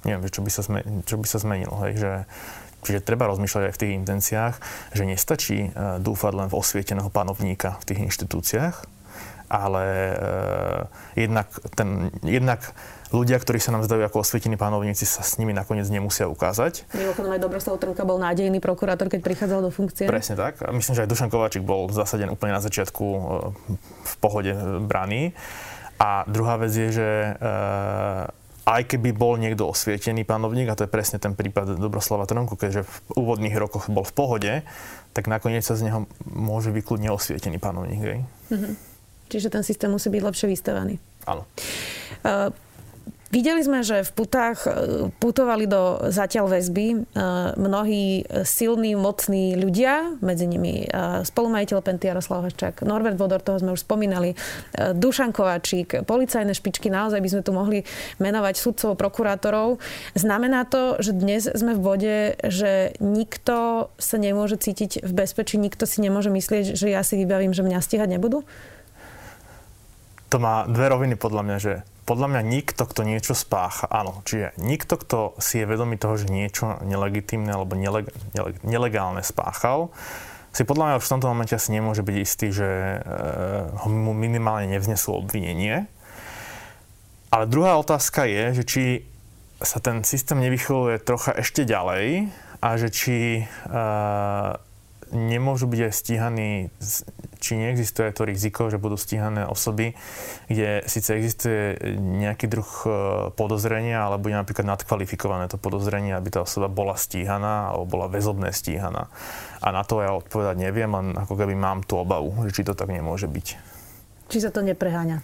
Neviem, 0.06 0.30
čo 0.32 0.46
by 0.46 0.52
sa, 0.54 0.62
zme, 0.64 0.80
čo 1.04 1.18
by 1.18 1.28
sa 1.28 1.42
zmenilo. 1.42 1.76
Hej? 1.84 2.00
Že, 2.00 2.12
čiže 2.86 3.00
treba 3.04 3.28
rozmýšľať 3.28 3.64
aj 3.68 3.74
v 3.76 3.82
tých 3.82 3.96
intenciách, 3.98 4.56
že 4.96 5.04
nestačí 5.04 5.60
uh, 5.74 5.98
dúfať 6.00 6.34
len 6.38 6.48
v 6.48 6.56
osvieteného 6.56 7.10
panovníka 7.12 7.82
v 7.84 7.88
tých 7.90 8.00
inštitúciách, 8.08 8.99
ale 9.50 9.86
uh, 10.14 10.82
jednak, 11.18 11.50
ten, 11.74 12.14
jednak 12.22 12.62
ľudia, 13.10 13.42
ktorí 13.42 13.58
sa 13.58 13.74
nám 13.74 13.86
zdajú 13.86 14.06
ako 14.06 14.22
osvietení 14.22 14.56
pánovníci, 14.56 15.06
sa 15.06 15.26
s 15.26 15.42
nimi 15.42 15.50
nakoniec 15.50 15.90
nemusia 15.90 16.30
ukázať. 16.30 16.86
Mimochodom 16.94 17.34
aj 17.34 17.42
Dobroslav 17.42 17.82
Trnka 17.82 18.06
bol 18.06 18.22
nádejný 18.22 18.62
prokurátor, 18.62 19.10
keď 19.10 19.20
prichádzal 19.26 19.60
do 19.66 19.72
funkcie. 19.74 20.06
Presne 20.06 20.38
tak. 20.38 20.62
A 20.62 20.70
myslím, 20.70 20.94
že 20.94 21.04
aj 21.06 21.10
Dušan 21.10 21.34
Kováčik 21.34 21.66
bol 21.66 21.90
zasaden 21.90 22.30
úplne 22.30 22.54
na 22.54 22.62
začiatku 22.62 23.06
e, 23.06 23.20
v 24.06 24.14
pohode 24.22 24.54
e, 24.54 24.62
braný. 24.86 25.34
A 26.00 26.24
druhá 26.30 26.62
vec 26.62 26.72
je, 26.72 26.90
že 26.94 27.10
e, 27.10 27.32
aj 28.70 28.82
keby 28.86 29.10
bol 29.18 29.42
niekto 29.42 29.66
osvietený 29.66 30.22
panovník, 30.30 30.70
a 30.70 30.78
to 30.78 30.86
je 30.86 30.94
presne 30.94 31.18
ten 31.18 31.34
prípad 31.34 31.82
Dobroslava 31.82 32.30
Trnku, 32.30 32.54
keďže 32.54 32.86
v 32.86 32.96
úvodných 33.18 33.58
rokoch 33.58 33.90
bol 33.90 34.06
v 34.06 34.14
pohode, 34.14 34.54
tak 35.18 35.26
nakoniec 35.26 35.66
sa 35.66 35.74
z 35.74 35.90
neho 35.90 36.06
môže 36.30 36.70
vyklúť 36.70 37.10
neosvietený 37.10 37.58
panovník. 37.58 38.30
Mm-hmm. 38.54 38.74
Čiže 39.30 39.54
ten 39.54 39.62
systém 39.62 39.94
musí 39.94 40.10
byť 40.10 40.22
lepšie 40.26 40.48
vystavaný. 40.50 40.98
Áno. 41.30 41.46
Uh, 42.26 42.50
Videli 43.30 43.62
sme, 43.62 43.86
že 43.86 44.02
v 44.02 44.12
putách 44.18 44.66
e, 44.66 44.70
putovali 45.22 45.70
do 45.70 46.02
zatiaľ 46.10 46.50
väzby 46.50 46.88
e, 46.90 46.98
mnohí 47.62 48.26
silní, 48.42 48.98
mocní 48.98 49.54
ľudia, 49.54 50.18
medzi 50.18 50.50
nimi 50.50 50.90
spolumajiteľ 51.22 51.78
Penty 51.86 52.10
Jaroslav 52.10 52.50
Haščák, 52.50 52.82
Norbert 52.82 53.22
Vodor, 53.22 53.46
toho 53.46 53.62
sme 53.62 53.78
už 53.78 53.86
spomínali, 53.86 54.34
Dušan 54.74 55.30
Kováčik, 55.30 56.02
policajné 56.10 56.58
špičky, 56.58 56.90
naozaj 56.90 57.22
by 57.22 57.30
sme 57.30 57.42
tu 57.46 57.52
mohli 57.54 57.86
menovať 58.18 58.56
sudcov, 58.58 58.98
prokurátorov. 58.98 59.78
Znamená 60.18 60.66
to, 60.66 60.98
že 60.98 61.14
dnes 61.14 61.46
sme 61.46 61.78
v 61.78 61.82
bode, 61.82 62.18
že 62.42 62.98
nikto 62.98 63.90
sa 64.02 64.18
nemôže 64.18 64.58
cítiť 64.58 65.06
v 65.06 65.12
bezpečí, 65.14 65.62
nikto 65.62 65.86
si 65.86 66.02
nemôže 66.02 66.34
myslieť, 66.34 66.74
že 66.74 66.90
ja 66.90 67.06
si 67.06 67.14
vybavím, 67.22 67.54
že 67.54 67.62
mňa 67.62 67.80
stíhať 67.86 68.10
nebudú? 68.10 68.42
To 70.30 70.38
má 70.38 70.70
dve 70.70 70.94
roviny 70.94 71.16
podľa 71.18 71.42
mňa, 71.46 71.58
že 71.58 71.74
podľa 72.10 72.28
mňa 72.34 72.42
nikto, 72.42 72.90
kto 72.90 73.06
niečo 73.06 73.38
spácha, 73.38 73.86
áno, 73.86 74.26
čiže 74.26 74.58
nikto, 74.58 74.98
kto 74.98 75.38
si 75.38 75.62
je 75.62 75.70
vedomý 75.70 76.02
toho, 76.02 76.18
že 76.18 76.34
niečo 76.34 76.82
nelegitímne 76.82 77.54
alebo 77.54 77.78
neleg, 77.78 78.10
neleg, 78.34 78.58
nelegálne 78.66 79.22
spáchal, 79.22 79.94
si 80.50 80.66
podľa 80.66 80.86
mňa 80.90 80.98
už 80.98 81.06
v 81.06 81.14
tomto 81.14 81.30
momente 81.30 81.54
asi 81.54 81.70
nemôže 81.70 82.02
byť 82.02 82.18
istý, 82.18 82.50
že 82.50 82.66
e, 82.66 82.98
ho 83.70 83.88
mu 83.94 84.18
minimálne 84.18 84.66
nevznesú 84.74 85.14
obvinenie. 85.14 85.86
Ale 87.30 87.46
druhá 87.46 87.78
otázka 87.78 88.26
je, 88.26 88.58
že 88.58 88.64
či 88.66 88.84
sa 89.62 89.78
ten 89.78 90.02
systém 90.02 90.42
nevychyluje 90.42 91.06
trocha 91.06 91.38
ešte 91.38 91.62
ďalej 91.62 92.34
a 92.66 92.70
že 92.82 92.90
či 92.90 93.18
e, 93.38 93.44
nemôžu 95.12 95.70
byť 95.70 95.82
aj 95.90 95.94
stíhaní, 95.94 96.50
či 97.40 97.56
neexistuje 97.56 98.12
to 98.12 98.28
riziko, 98.28 98.68
že 98.68 98.82
budú 98.82 99.00
stíhané 99.00 99.48
osoby, 99.48 99.96
kde 100.52 100.84
síce 100.86 101.16
existuje 101.16 101.80
nejaký 101.98 102.52
druh 102.52 102.70
e, 102.84 102.90
podozrenia, 103.34 104.06
ale 104.06 104.20
bude 104.20 104.36
napríklad 104.36 104.68
nadkvalifikované 104.68 105.48
to 105.48 105.56
podozrenie, 105.56 106.14
aby 106.14 106.36
tá 106.36 106.44
osoba 106.44 106.68
bola 106.68 107.00
stíhaná 107.00 107.72
alebo 107.72 107.86
bola 107.88 108.12
väzobné 108.12 108.52
stíhaná. 108.52 109.08
A 109.64 109.72
na 109.72 109.88
to 109.88 110.04
ja 110.04 110.12
odpovedať 110.12 110.60
neviem, 110.60 110.92
len 110.92 111.16
ako 111.16 111.40
keby 111.40 111.56
mám 111.56 111.88
tú 111.88 112.00
obavu, 112.00 112.36
že 112.48 112.60
či 112.60 112.68
to 112.68 112.76
tak 112.76 112.92
nemôže 112.92 113.32
byť. 113.32 113.48
Či 114.30 114.38
sa 114.44 114.52
to 114.52 114.62
nepreháňa? 114.62 115.24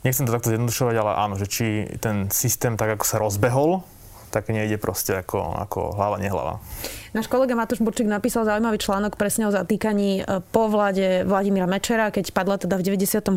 Nechcem 0.00 0.24
to 0.24 0.32
takto 0.32 0.48
zjednodušovať, 0.48 0.96
ale 0.96 1.12
áno, 1.18 1.34
že 1.36 1.44
či 1.44 1.66
ten 2.00 2.32
systém 2.32 2.80
tak, 2.80 2.96
ako 2.96 3.04
sa 3.04 3.20
rozbehol, 3.20 3.84
tak 4.32 4.48
nejde 4.48 4.78
proste 4.80 5.18
ako, 5.18 5.60
ako 5.60 5.80
hlava, 5.98 6.16
nehlava. 6.16 6.62
Náš 7.10 7.26
kolega 7.26 7.58
Matúš 7.58 7.82
Burčík 7.82 8.06
napísal 8.06 8.46
zaujímavý 8.46 8.78
článok 8.78 9.18
presne 9.18 9.50
o 9.50 9.50
zatýkaní 9.50 10.22
e, 10.22 10.46
po 10.54 10.70
vláde 10.70 11.26
Vladimíra 11.26 11.66
Mečera, 11.66 12.14
keď 12.14 12.30
padla 12.30 12.54
teda 12.54 12.78
v 12.78 12.86
98. 12.86 13.34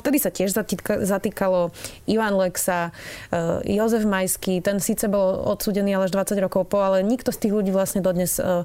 Vtedy 0.00 0.16
sa 0.16 0.32
tiež 0.32 0.56
zatýka, 0.56 1.04
zatýkalo 1.04 1.68
Ivan 2.08 2.40
Lexa, 2.40 2.96
e, 3.28 3.76
Jozef 3.76 4.08
Majský, 4.08 4.64
ten 4.64 4.80
síce 4.80 5.04
bol 5.12 5.36
odsúdený 5.52 6.00
ale 6.00 6.08
až 6.08 6.16
20 6.16 6.40
rokov 6.40 6.72
po, 6.72 6.80
ale 6.80 7.04
nikto 7.04 7.28
z 7.28 7.44
tých 7.44 7.52
ľudí 7.52 7.68
vlastne 7.68 8.00
dodnes 8.00 8.40
e, 8.40 8.64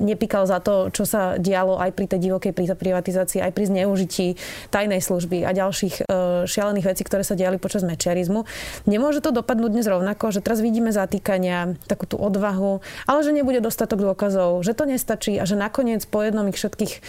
nepíkal 0.00 0.48
za 0.48 0.64
to, 0.64 0.88
čo 0.88 1.04
sa 1.04 1.36
dialo 1.36 1.76
aj 1.76 1.92
pri 1.92 2.08
tej 2.08 2.32
divokej 2.32 2.56
privatizácii, 2.56 3.44
aj 3.44 3.52
pri 3.52 3.64
zneužití 3.68 4.26
tajnej 4.72 5.04
služby 5.04 5.44
a 5.44 5.52
ďalších 5.52 6.08
šialených 6.48 6.88
vecí, 6.88 7.02
ktoré 7.04 7.20
sa 7.20 7.36
diali 7.36 7.60
počas 7.60 7.84
mečiarizmu. 7.84 8.48
Nemôže 8.88 9.20
to 9.20 9.34
dopadnúť 9.34 9.70
dnes 9.76 9.86
rovnako, 9.90 10.32
že 10.32 10.40
teraz 10.40 10.64
vidíme 10.64 10.88
zatýkania, 10.94 11.76
takú 11.84 12.08
tú 12.08 12.16
odvahu, 12.16 12.80
ale 13.04 13.25
že 13.26 13.34
nebude 13.34 13.58
dostatok 13.58 14.06
dôkazov, 14.06 14.62
že 14.62 14.70
to 14.78 14.86
nestačí 14.86 15.34
a 15.42 15.44
že 15.44 15.58
nakoniec 15.58 16.06
po 16.06 16.22
jednom 16.22 16.46
ich 16.46 16.54
všetkých 16.54 16.92
e, 16.94 17.00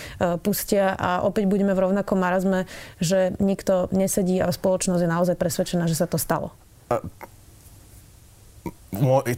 pustia 0.41 0.97
a 0.97 1.21
opäť 1.21 1.45
budeme 1.45 1.77
v 1.77 1.85
rovnakom 1.85 2.17
marazme, 2.17 2.65
že 2.97 3.37
nikto 3.37 3.93
nesedí 3.93 4.41
a 4.41 4.49
spoločnosť 4.49 5.05
je 5.05 5.13
naozaj 5.13 5.35
presvedčená, 5.37 5.85
že 5.85 5.93
sa 5.93 6.09
to 6.09 6.17
stalo. 6.17 6.57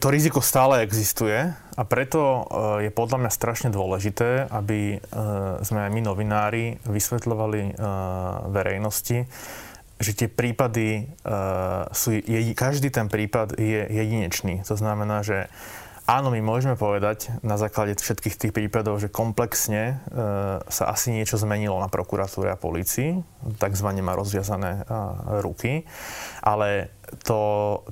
To 0.00 0.08
riziko 0.08 0.40
stále 0.40 0.80
existuje 0.80 1.52
a 1.52 1.82
preto 1.84 2.20
e, 2.24 2.40
je 2.88 2.90
podľa 2.90 3.28
mňa 3.28 3.30
strašne 3.30 3.68
dôležité, 3.68 4.48
aby 4.48 4.96
e, 4.96 4.98
sme 5.60 5.84
aj 5.84 5.90
my 5.92 6.00
novinári 6.00 6.64
vysvetľovali 6.88 7.76
verejnosti, 8.48 9.28
že 10.00 10.16
tie 10.16 10.32
prípady 10.32 11.12
sú, 11.92 12.08
každý 12.56 12.88
ten 12.88 13.12
prípad 13.12 13.52
je 13.60 13.84
jedinečný. 13.84 14.64
To 14.64 14.72
znamená, 14.72 15.20
že 15.20 15.52
Áno, 16.10 16.34
my 16.34 16.42
môžeme 16.42 16.74
povedať 16.74 17.30
na 17.46 17.54
základe 17.54 17.94
všetkých 17.94 18.34
tých 18.34 18.50
prípadov, 18.50 18.98
že 18.98 19.06
komplexne 19.06 19.94
e, 20.10 20.18
sa 20.66 20.84
asi 20.90 21.14
niečo 21.14 21.38
zmenilo 21.38 21.78
na 21.78 21.86
prokuratúre 21.86 22.50
a 22.50 22.58
policii, 22.58 23.22
takzvané 23.62 24.02
má 24.02 24.18
rozviazané 24.18 24.82
e, 24.82 24.98
ruky, 25.38 25.86
ale 26.42 26.90
to 27.22 27.38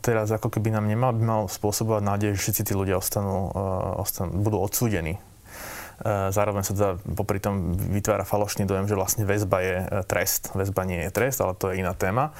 teraz 0.03 0.35
ako 0.35 0.51
keby 0.51 0.75
nám 0.75 0.91
nemal, 0.91 1.15
by 1.15 1.23
mal 1.23 1.43
spôsobovať 1.47 2.03
nádej, 2.03 2.29
že 2.35 2.43
všetci 2.43 2.63
tí 2.67 2.73
ľudia 2.75 2.99
ostanú, 2.99 3.55
e, 3.55 3.63
ostanú, 4.03 4.35
budú 4.43 4.67
odsúdení. 4.67 5.15
E, 5.15 6.35
zároveň 6.35 6.67
sa 6.67 6.75
teda 6.75 6.91
popri 7.15 7.39
tom 7.39 7.79
vytvára 7.79 8.27
falošný 8.27 8.67
dojem, 8.67 8.91
že 8.91 8.99
vlastne 8.99 9.31
väzba 9.31 9.63
je 9.63 9.77
e, 9.79 9.87
trest. 10.11 10.51
Väzba 10.59 10.83
nie 10.83 11.07
je 11.07 11.15
trest, 11.15 11.39
ale 11.39 11.55
to 11.55 11.71
je 11.71 11.87
iná 11.87 11.95
téma. 11.95 12.35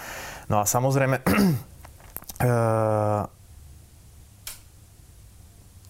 No 0.51 0.59
a 0.59 0.67
samozrejme, 0.67 1.23
e, 1.23 2.51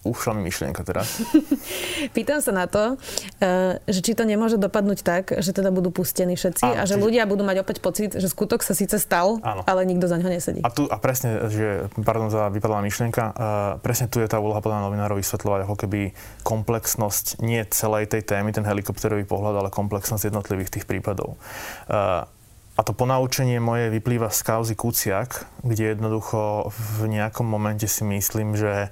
ušla 0.07 0.31
mi 0.37 0.47
myšlienka 0.47 0.81
teraz. 0.87 1.19
Pýtam 2.15 2.39
sa 2.39 2.55
na 2.55 2.65
to, 2.71 2.95
eh, 3.43 3.79
že 3.87 3.99
či 3.99 4.15
to 4.15 4.23
nemôže 4.23 4.55
dopadnúť 4.55 4.99
tak, 5.03 5.23
že 5.43 5.51
teda 5.51 5.69
budú 5.75 5.91
pustení 5.91 6.39
všetci 6.39 6.63
Áno, 6.63 6.79
a 6.79 6.83
že 6.87 6.95
čiže... 6.95 7.03
ľudia 7.03 7.23
budú 7.27 7.43
mať 7.43 7.57
opäť 7.63 7.77
pocit, 7.83 8.15
že 8.15 8.27
skutok 8.31 8.63
sa 8.63 8.71
síce 8.71 8.95
stal, 8.95 9.43
Áno. 9.43 9.67
ale 9.67 9.83
nikto 9.83 10.07
za 10.07 10.15
ňo 10.15 10.29
nesedí. 10.31 10.61
A 10.63 10.71
tu, 10.71 10.87
a 10.87 10.95
presne, 10.99 11.51
že, 11.51 11.91
pardon 11.99 12.31
za 12.31 12.47
vypadla 12.47 12.79
myšlienka, 12.85 13.23
uh, 13.23 13.33
presne 13.83 14.07
tu 14.07 14.23
je 14.23 14.27
tá 14.31 14.39
úloha 14.39 14.63
podľa 14.63 14.87
novinárov 14.87 15.19
vysvetľovať 15.19 15.59
ako 15.67 15.75
keby 15.85 16.01
komplexnosť 16.47 17.43
nie 17.43 17.59
celej 17.67 18.07
tej 18.07 18.23
témy, 18.23 18.55
ten 18.55 18.63
helikopterový 18.63 19.27
pohľad, 19.27 19.59
ale 19.59 19.69
komplexnosť 19.73 20.31
jednotlivých 20.31 20.79
tých 20.79 20.85
prípadov. 20.87 21.35
Uh, 21.91 22.23
a 22.79 22.81
to 22.87 22.95
ponaučenie 22.95 23.59
moje 23.59 23.91
vyplýva 23.91 24.31
z 24.31 24.39
kauzy 24.39 24.71
Kuciak, 24.79 25.43
kde 25.67 25.99
jednoducho 25.99 26.71
v 26.71 27.11
nejakom 27.11 27.43
momente 27.43 27.91
si 27.91 28.07
myslím, 28.07 28.55
že 28.55 28.87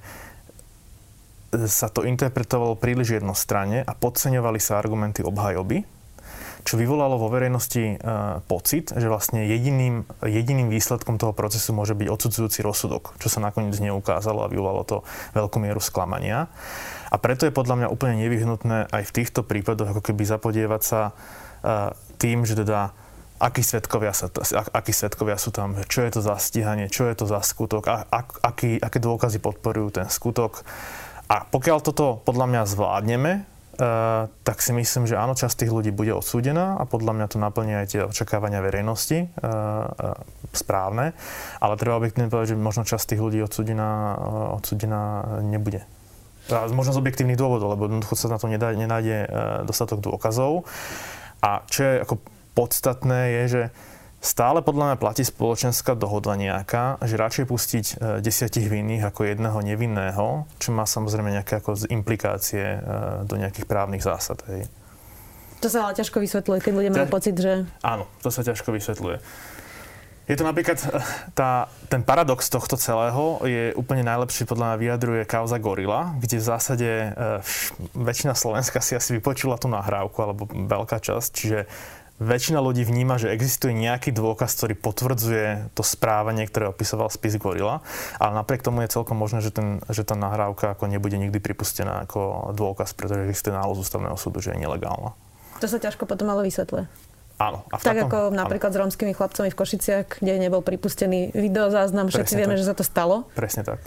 sa 1.54 1.88
to 1.88 2.04
interpretovalo 2.04 2.76
príliš 2.76 3.24
jednostranne 3.24 3.84
a 3.84 3.92
podceňovali 3.96 4.60
sa 4.60 4.80
argumenty 4.80 5.24
obhajoby, 5.24 5.88
čo 6.68 6.76
vyvolalo 6.76 7.16
vo 7.16 7.32
verejnosti 7.32 7.96
e, 7.96 7.96
pocit, 8.44 8.92
že 8.92 9.08
vlastne 9.08 9.48
jediným, 9.48 10.04
jediným 10.20 10.68
výsledkom 10.68 11.16
toho 11.16 11.32
procesu 11.32 11.72
môže 11.72 11.96
byť 11.96 12.08
odsudzujúci 12.12 12.60
rozsudok, 12.60 13.16
čo 13.24 13.32
sa 13.32 13.40
nakoniec 13.40 13.80
neukázalo 13.80 14.44
a 14.44 14.52
vyvolalo 14.52 14.84
to 14.84 14.98
veľkú 15.32 15.64
mieru 15.64 15.80
sklamania. 15.80 16.52
A 17.08 17.16
preto 17.16 17.48
je 17.48 17.56
podľa 17.56 17.80
mňa 17.80 17.88
úplne 17.88 18.20
nevyhnutné 18.20 18.92
aj 18.92 19.04
v 19.08 19.16
týchto 19.16 19.48
prípadoch 19.48 19.96
ako 19.96 20.04
keby 20.04 20.28
zapodievať 20.28 20.82
sa 20.84 21.02
e, 21.08 21.12
tým, 22.20 22.44
že 22.44 22.60
teda 22.60 22.92
akí 23.40 23.64
svetkovia, 23.64 24.12
sa, 24.12 24.28
akí 24.74 24.92
svetkovia 24.92 25.40
sú 25.40 25.56
tam, 25.56 25.78
čo 25.88 26.04
je 26.04 26.20
to 26.20 26.22
za 26.26 26.36
stíhanie, 26.42 26.92
čo 26.92 27.08
je 27.08 27.16
to 27.16 27.30
za 27.30 27.40
skutok, 27.46 27.86
a, 27.88 28.04
ak, 28.10 28.44
aký, 28.44 28.82
aké 28.82 28.98
dôkazy 29.00 29.40
podporujú 29.40 30.02
ten 30.02 30.08
skutok 30.12 30.68
a 31.28 31.36
pokiaľ 31.48 31.78
toto 31.84 32.24
podľa 32.24 32.46
mňa 32.48 32.62
zvládneme, 32.68 33.34
Uh, 33.78 34.26
tak 34.42 34.58
si 34.66 34.74
myslím, 34.74 35.06
že 35.06 35.14
áno, 35.22 35.38
časť 35.38 35.62
tých 35.62 35.70
ľudí 35.70 35.94
bude 35.94 36.10
odsúdená 36.10 36.82
a 36.82 36.90
podľa 36.90 37.14
mňa 37.14 37.26
to 37.30 37.38
naplní 37.38 37.78
aj 37.78 37.86
tie 37.94 38.02
očakávania 38.10 38.58
verejnosti 38.58 39.30
uh, 39.38 39.46
uh, 39.46 40.18
správne, 40.50 41.14
ale 41.62 41.78
treba 41.78 42.02
objektívne 42.02 42.26
povedať, 42.26 42.58
že 42.58 42.58
možno 42.58 42.90
časť 42.90 43.14
tých 43.14 43.22
ľudí 43.22 43.38
odsúdená, 43.38 44.18
odsúdená 44.58 45.30
nebude. 45.46 45.86
A 46.50 46.66
možno 46.74 46.98
z 46.98 47.02
objektívnych 47.06 47.38
dôvodov, 47.38 47.78
lebo 47.78 47.86
jednoducho 47.86 48.18
sa 48.18 48.34
na 48.34 48.42
to 48.42 48.50
nedá, 48.50 48.74
nenájde 48.74 49.30
dostatok 49.70 50.02
dôkazov. 50.02 50.66
A 51.46 51.62
čo 51.70 51.86
je 51.86 51.94
ako 52.02 52.18
podstatné 52.58 53.20
je, 53.30 53.44
že 53.46 53.62
Stále 54.18 54.66
podľa 54.66 54.94
mňa 54.94 54.98
platí 54.98 55.22
spoločenská 55.22 55.94
dohoda 55.94 56.34
nejaká, 56.34 56.98
že 57.06 57.22
radšej 57.22 57.46
pustiť 57.46 57.86
e, 57.86 57.96
desiatich 58.18 58.66
vinných 58.66 59.06
ako 59.06 59.30
jedného 59.30 59.62
nevinného, 59.62 60.50
čo 60.58 60.70
má 60.74 60.90
samozrejme 60.90 61.30
nejaké 61.38 61.62
ako 61.62 61.86
implikácie 61.86 62.66
e, 62.66 62.80
do 63.30 63.38
nejakých 63.38 63.70
právnych 63.70 64.02
zásad. 64.02 64.42
Hej. 64.50 64.66
To 65.62 65.70
sa 65.70 65.90
ale 65.90 65.98
ťažko 65.98 66.18
vysvetľuje, 66.18 66.60
keď 66.66 66.74
ľudia 66.74 66.92
majú 66.94 67.08
pocit, 67.14 67.38
že... 67.38 67.66
Áno, 67.86 68.10
to 68.26 68.34
sa 68.34 68.42
ťažko 68.42 68.74
vysvetľuje. 68.74 69.18
Je 70.28 70.36
to 70.36 70.44
napríklad, 70.44 70.76
e, 70.76 70.88
tá, 71.32 71.72
ten 71.88 72.04
paradox 72.04 72.52
tohto 72.52 72.76
celého 72.76 73.40
je 73.48 73.72
úplne 73.80 74.04
najlepší, 74.04 74.44
podľa 74.44 74.76
mňa 74.76 74.78
vyjadruje 74.82 75.22
kauza 75.24 75.56
Gorila, 75.56 76.20
kde 76.20 76.42
v 76.42 76.46
zásade 76.46 76.90
e, 76.90 77.10
väčšina 77.96 78.36
Slovenska 78.36 78.84
si 78.84 78.98
asi 79.00 79.16
vypočula 79.16 79.56
tú 79.56 79.72
nahrávku, 79.72 80.20
alebo 80.20 80.50
veľká 80.52 81.00
časť, 81.00 81.30
čiže 81.32 81.60
väčšina 82.18 82.58
ľudí 82.62 82.82
vníma, 82.82 83.22
že 83.22 83.30
existuje 83.30 83.74
nejaký 83.78 84.10
dôkaz, 84.14 84.58
ktorý 84.58 84.74
potvrdzuje 84.78 85.74
to 85.78 85.84
správanie, 85.86 86.50
ktoré 86.50 86.70
opisoval 86.70 87.14
spis 87.14 87.38
Gorila, 87.38 87.86
ale 88.18 88.32
napriek 88.38 88.66
tomu 88.66 88.82
je 88.82 88.94
celkom 88.94 89.18
možné, 89.18 89.42
že, 89.46 89.54
ten, 89.54 89.82
že 89.90 90.02
tá 90.02 90.18
nahrávka 90.18 90.74
ako 90.74 90.90
nebude 90.90 91.18
nikdy 91.18 91.38
pripustená 91.38 92.06
ako 92.10 92.52
dôkaz, 92.58 92.98
pretože 92.98 93.30
existuje 93.30 93.54
nález 93.54 93.78
ústavného 93.78 94.18
súdu, 94.18 94.42
že 94.42 94.58
je 94.58 94.62
nelegálna. 94.62 95.14
To 95.62 95.66
sa 95.66 95.78
ťažko 95.82 96.06
potom 96.06 96.30
ale 96.30 96.46
vysvetľuje. 96.46 96.86
Áno. 97.38 97.62
A 97.70 97.78
v 97.78 97.84
tak 97.86 98.02
takom, 98.02 98.10
ako 98.10 98.20
napríklad 98.34 98.74
áno. 98.74 98.78
s 98.78 98.82
romskými 98.82 99.14
chlapcami 99.14 99.50
v 99.54 99.58
Košiciach, 99.58 100.26
kde 100.26 100.42
nebol 100.42 100.66
pripustený 100.66 101.38
videozáznam, 101.38 102.10
všetci 102.10 102.34
Presne 102.34 102.40
vieme, 102.42 102.56
tak. 102.58 102.62
že 102.62 102.66
sa 102.66 102.74
to 102.74 102.82
stalo. 102.82 103.30
Presne 103.38 103.62
tak. 103.62 103.80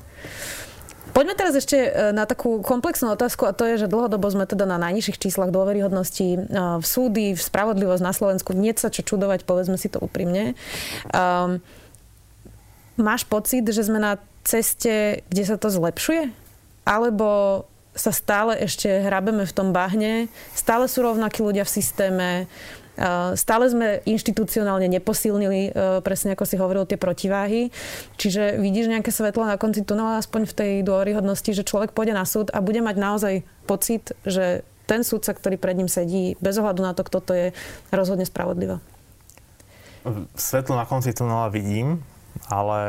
Poďme 1.10 1.34
teraz 1.34 1.54
ešte 1.58 1.76
e, 1.76 1.90
na 2.14 2.24
takú 2.24 2.62
komplexnú 2.62 3.12
otázku 3.12 3.44
a 3.48 3.56
to 3.56 3.66
je, 3.66 3.86
že 3.86 3.90
dlhodobo 3.90 4.30
sme 4.30 4.46
teda 4.46 4.64
na 4.64 4.78
najnižších 4.78 5.18
číslach 5.18 5.50
dôveryhodnosti 5.50 6.28
e, 6.34 6.38
v 6.78 6.84
súdy, 6.86 7.34
v 7.34 7.40
spravodlivosť 7.40 8.02
na 8.02 8.12
Slovensku. 8.14 8.54
Nie 8.54 8.76
sa 8.78 8.88
čo 8.88 9.02
čudovať, 9.02 9.44
povedzme 9.44 9.76
si 9.76 9.90
to 9.90 9.98
úprimne. 10.00 10.54
Um, 11.10 11.58
máš 13.00 13.26
pocit, 13.26 13.66
že 13.66 13.84
sme 13.84 13.98
na 13.98 14.20
ceste, 14.46 15.24
kde 15.28 15.44
sa 15.44 15.56
to 15.60 15.68
zlepšuje? 15.68 16.32
Alebo 16.88 17.64
sa 17.90 18.14
stále 18.14 18.54
ešte 18.62 18.86
hrabeme 18.86 19.42
v 19.42 19.56
tom 19.56 19.74
bahne, 19.74 20.30
stále 20.54 20.86
sú 20.86 21.02
rovnakí 21.02 21.42
ľudia 21.42 21.66
v 21.66 21.74
systéme, 21.74 22.28
Stále 23.35 23.64
sme 23.70 23.88
inštitucionálne 24.04 24.85
neposilnili, 24.90 25.61
e, 25.68 25.70
presne 26.04 26.37
ako 26.37 26.44
si 26.44 26.61
hovoril, 26.61 26.85
tie 26.85 27.00
protiváhy. 27.00 27.73
Čiže 28.20 28.61
vidíš 28.61 28.92
nejaké 28.92 29.09
svetlo 29.09 29.49
na 29.49 29.56
konci 29.56 29.87
tunela, 29.87 30.20
aspoň 30.20 30.44
v 30.44 30.56
tej 30.56 30.73
dôveryhodnosti, 30.85 31.49
že 31.54 31.64
človek 31.64 31.97
pôjde 31.97 32.12
na 32.12 32.28
súd 32.28 32.52
a 32.52 32.61
bude 32.61 32.85
mať 32.85 32.97
naozaj 33.00 33.35
pocit, 33.64 34.12
že 34.28 34.66
ten 34.85 35.06
súdca, 35.06 35.32
ktorý 35.32 35.56
pred 35.56 35.78
ním 35.78 35.88
sedí, 35.88 36.35
bez 36.42 36.59
ohľadu 36.59 36.82
na 36.82 36.92
to, 36.92 37.06
kto 37.06 37.18
to 37.23 37.32
je, 37.32 37.47
rozhodne 37.94 38.26
spravodlivo. 38.26 38.82
Svetlo 40.35 40.75
na 40.75 40.85
konci 40.85 41.14
tunela 41.14 41.47
vidím, 41.49 42.02
ale 42.50 42.80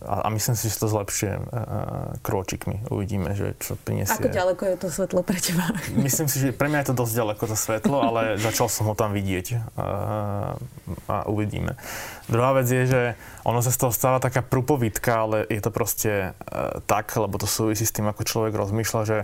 a, 0.00 0.24
a 0.24 0.28
myslím 0.32 0.56
si, 0.56 0.72
že 0.72 0.80
to 0.80 0.88
zlepšie 0.88 1.30
uh, 1.36 2.16
krôčikmi. 2.24 2.88
Uvidíme, 2.88 3.36
že 3.36 3.52
čo 3.60 3.76
priniesie. 3.76 4.16
Ako 4.16 4.32
ďaleko 4.32 4.62
je 4.64 4.76
to 4.80 4.88
svetlo 4.88 5.20
pre 5.20 5.36
teba? 5.36 5.68
Myslím 6.08 6.26
si, 6.26 6.40
že 6.40 6.56
pre 6.56 6.72
mňa 6.72 6.84
je 6.84 6.88
to 6.92 6.96
dosť 7.04 7.12
ďaleko 7.20 7.42
to 7.44 7.56
svetlo, 7.56 7.96
ale 8.00 8.40
začal 8.40 8.72
som 8.72 8.88
ho 8.88 8.94
tam 8.96 9.12
vidieť 9.12 9.46
uh, 9.76 10.56
a 11.04 11.16
uvidíme. 11.28 11.76
Druhá 12.32 12.56
vec 12.56 12.66
je, 12.72 12.84
že 12.88 13.02
ono 13.44 13.60
sa 13.60 13.68
z 13.68 13.78
toho 13.80 13.92
stáva 13.92 14.18
taká 14.24 14.40
prúpovitka, 14.40 15.28
ale 15.28 15.36
je 15.52 15.60
to 15.60 15.68
proste 15.68 16.32
uh, 16.32 16.80
tak, 16.88 17.12
lebo 17.20 17.36
to 17.36 17.44
súvisí 17.44 17.84
s 17.84 17.92
tým, 17.92 18.08
ako 18.08 18.24
človek 18.24 18.56
rozmýšľa, 18.56 19.02
že 19.04 19.18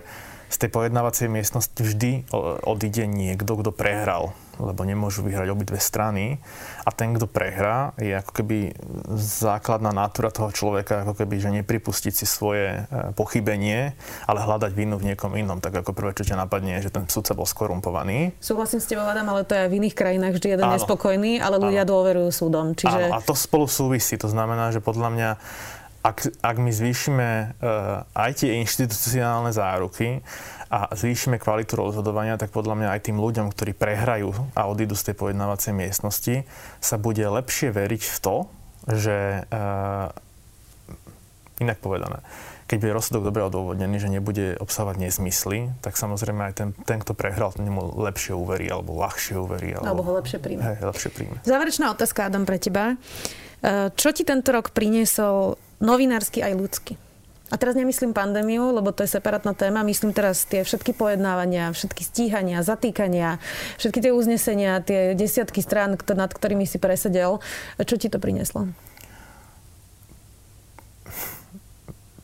z 0.46 0.56
tej 0.62 0.70
pojednávacej 0.70 1.26
miestnosti 1.26 1.74
vždy 1.74 2.30
odíde 2.62 3.10
niekto, 3.10 3.58
kto 3.58 3.74
prehral 3.74 4.30
lebo 4.60 4.82
nemôžu 4.82 5.24
vyhrať 5.24 5.48
obidve 5.52 5.78
strany. 5.80 6.40
A 6.86 6.90
ten, 6.92 7.12
kto 7.16 7.28
prehrá, 7.28 7.92
je 8.00 8.16
ako 8.16 8.32
keby 8.42 8.72
základná 9.16 9.92
natúra 9.92 10.32
toho 10.32 10.52
človeka, 10.52 11.04
ako 11.04 11.18
keby, 11.24 11.34
že 11.40 11.50
nepripustiť 11.62 12.12
si 12.12 12.26
svoje 12.28 12.84
e, 12.86 13.12
pochybenie, 13.16 13.92
ale 14.24 14.38
hľadať 14.42 14.72
vinu 14.72 14.96
v 14.96 15.12
niekom 15.12 15.34
inom. 15.36 15.60
Tak 15.60 15.84
ako 15.84 15.92
prvé, 15.92 16.16
čo 16.16 16.24
ťa 16.24 16.46
napadne, 16.46 16.80
že 16.80 16.92
ten 16.92 17.04
sudca 17.06 17.36
bol 17.36 17.48
skorumpovaný. 17.48 18.36
Súhlasím 18.40 18.80
s 18.80 18.86
tebou, 18.88 19.06
Adam, 19.06 19.28
ale 19.32 19.44
to 19.44 19.54
je 19.54 19.66
aj 19.66 19.70
v 19.70 19.76
iných 19.82 19.96
krajinách 19.96 20.32
vždy 20.36 20.48
jeden 20.56 20.66
áno. 20.66 20.74
nespokojný, 20.78 21.38
ale 21.38 21.56
ľudia 21.60 21.84
áno. 21.84 21.90
dôverujú 21.92 22.28
súdom. 22.32 22.72
Čiže... 22.72 23.12
Áno, 23.12 23.16
a 23.16 23.20
to 23.22 23.34
spolu 23.36 23.68
súvisí. 23.68 24.16
To 24.20 24.28
znamená, 24.30 24.72
že 24.72 24.80
podľa 24.80 25.08
mňa 25.12 25.30
ak, 26.06 26.18
ak 26.38 26.56
my 26.62 26.70
zvýšime 26.70 27.58
uh, 27.58 28.06
aj 28.14 28.46
tie 28.46 28.62
inštitucionálne 28.62 29.50
záruky, 29.50 30.22
a 30.66 30.90
zvýšime 30.90 31.38
kvalitu 31.38 31.78
rozhodovania, 31.78 32.40
tak 32.40 32.50
podľa 32.50 32.74
mňa 32.74 32.88
aj 32.98 33.00
tým 33.06 33.18
ľuďom, 33.22 33.54
ktorí 33.54 33.72
prehrajú 33.74 34.34
a 34.58 34.66
odídu 34.66 34.98
z 34.98 35.12
tej 35.12 35.16
pojednávacej 35.18 35.72
miestnosti, 35.72 36.42
sa 36.82 36.96
bude 36.98 37.22
lepšie 37.22 37.70
veriť 37.70 38.02
v 38.02 38.18
to, 38.18 38.36
že 38.90 39.46
uh, 39.46 40.10
inak 41.62 41.78
povedané, 41.78 42.22
keď 42.66 42.76
bude 42.82 42.92
rozsudok 42.98 43.30
dobre 43.30 43.46
odôvodnený, 43.46 44.02
že 44.02 44.10
nebude 44.10 44.58
obsávať 44.58 44.98
nezmysly, 45.06 45.70
tak 45.86 45.94
samozrejme 45.94 46.50
aj 46.50 46.54
ten, 46.58 46.68
ten 46.82 46.98
kto 46.98 47.14
prehral, 47.14 47.54
nemu 47.54 47.94
lepšie 47.94 48.34
uverí, 48.34 48.66
alebo 48.66 48.98
ľahšie 48.98 49.38
uverí. 49.38 49.78
Alebo, 49.78 49.86
alebo 49.86 50.02
ho 50.02 50.12
lepšie 50.18 50.38
príjme. 50.42 50.62
Hej, 50.66 50.82
lepšie 50.82 51.10
príjme. 51.14 51.38
Záverečná 51.46 51.94
otázka, 51.94 52.26
Adam, 52.26 52.42
pre 52.42 52.58
teba. 52.58 52.98
E, 53.62 53.94
čo 53.94 54.10
ti 54.10 54.26
tento 54.26 54.50
rok 54.50 54.74
priniesol 54.74 55.54
novinársky 55.78 56.42
aj 56.42 56.52
ľudský? 56.58 56.94
A 57.46 57.54
teraz 57.54 57.78
nemyslím 57.78 58.10
pandémiu, 58.10 58.74
lebo 58.74 58.90
to 58.90 59.06
je 59.06 59.14
separátna 59.14 59.54
téma. 59.54 59.86
Myslím 59.86 60.10
teraz 60.10 60.42
tie 60.50 60.66
všetky 60.66 60.98
pojednávania, 60.98 61.70
všetky 61.70 62.02
stíhania, 62.02 62.66
zatýkania, 62.66 63.38
všetky 63.78 64.02
tie 64.02 64.10
uznesenia, 64.10 64.82
tie 64.82 65.14
desiatky 65.14 65.62
strán, 65.62 65.94
nad 65.94 66.30
ktorými 66.34 66.66
si 66.66 66.82
presedel. 66.82 67.38
Čo 67.78 67.94
ti 68.02 68.10
to 68.10 68.18
prinieslo? 68.18 68.66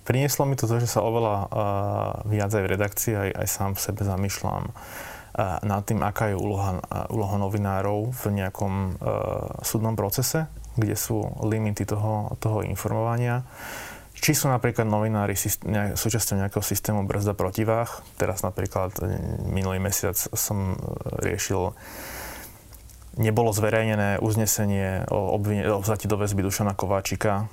Prinieslo 0.03 0.43
mi 0.43 0.59
to 0.59 0.67
to, 0.67 0.83
že 0.83 0.91
sa 0.91 1.07
oveľa 1.07 1.37
uh, 1.39 1.49
viac 2.27 2.51
aj 2.51 2.63
v 2.67 2.73
redakcii, 2.75 3.13
aj, 3.15 3.31
aj 3.39 3.47
sám 3.47 3.71
v 3.79 3.83
sebe 3.87 4.03
zamýšľam 4.03 4.75
uh, 4.75 5.63
nad 5.63 5.87
tým, 5.87 6.03
aká 6.03 6.35
je 6.35 6.37
úloha, 6.37 6.83
uh, 6.83 7.07
úloha 7.15 7.39
novinárov 7.39 8.11
v 8.11 8.25
nejakom 8.43 8.99
uh, 8.99 9.63
súdnom 9.63 9.95
procese, 9.95 10.51
kde 10.75 10.99
sú 10.99 11.23
limity 11.47 11.87
toho, 11.87 12.35
toho 12.43 12.67
informovania. 12.67 13.47
Či 14.23 14.39
sú 14.39 14.47
napríklad 14.47 14.87
novinári 14.87 15.35
súčasťou 15.35 16.39
nejakého 16.39 16.63
systému 16.63 17.03
brzda 17.11 17.35
protiváh. 17.35 17.91
Teraz 18.15 18.47
napríklad 18.47 18.95
e, 19.03 19.19
minulý 19.51 19.83
mesiac 19.83 20.15
som 20.15 20.73
e, 20.73 20.77
riešil 21.27 21.75
nebolo 23.17 23.53
zverejnené 23.53 24.21
uznesenie 24.21 25.09
o, 25.09 25.37
obvine, 25.37 25.69
o 25.69 25.81
vzati 25.81 26.09
do 26.09 26.17
väzby 26.17 26.45
Dušana 26.45 26.73
Kováčika. 26.73 27.33
E, 27.43 27.45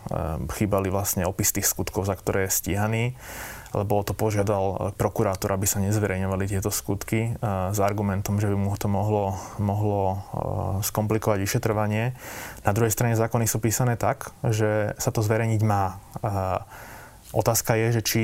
chýbali 0.55 0.87
vlastne 0.91 1.27
opis 1.27 1.51
tých 1.51 1.67
skutkov, 1.67 2.07
za 2.07 2.15
ktoré 2.15 2.47
je 2.47 2.55
stíhaný 2.55 3.03
lebo 3.69 4.01
to 4.01 4.17
požiadal 4.17 4.93
prokurátor, 4.97 5.53
aby 5.53 5.69
sa 5.69 5.77
nezverejňovali 5.77 6.49
tieto 6.49 6.73
skutky 6.73 7.37
s 7.45 7.77
argumentom, 7.77 8.41
že 8.41 8.49
by 8.49 8.57
mu 8.57 8.73
to 8.73 8.89
mohlo, 8.89 9.37
mohlo 9.61 10.25
skomplikovať 10.81 11.37
vyšetrovanie. 11.37 12.17
Na 12.65 12.71
druhej 12.73 12.89
strane 12.89 13.13
zákony 13.13 13.45
sú 13.45 13.61
písané 13.61 13.93
tak, 13.93 14.33
že 14.41 14.97
sa 14.97 15.13
to 15.13 15.21
zverejniť 15.21 15.61
má. 15.61 16.01
Otázka 17.29 17.77
je, 17.77 17.87
že 17.93 18.01
či 18.01 18.23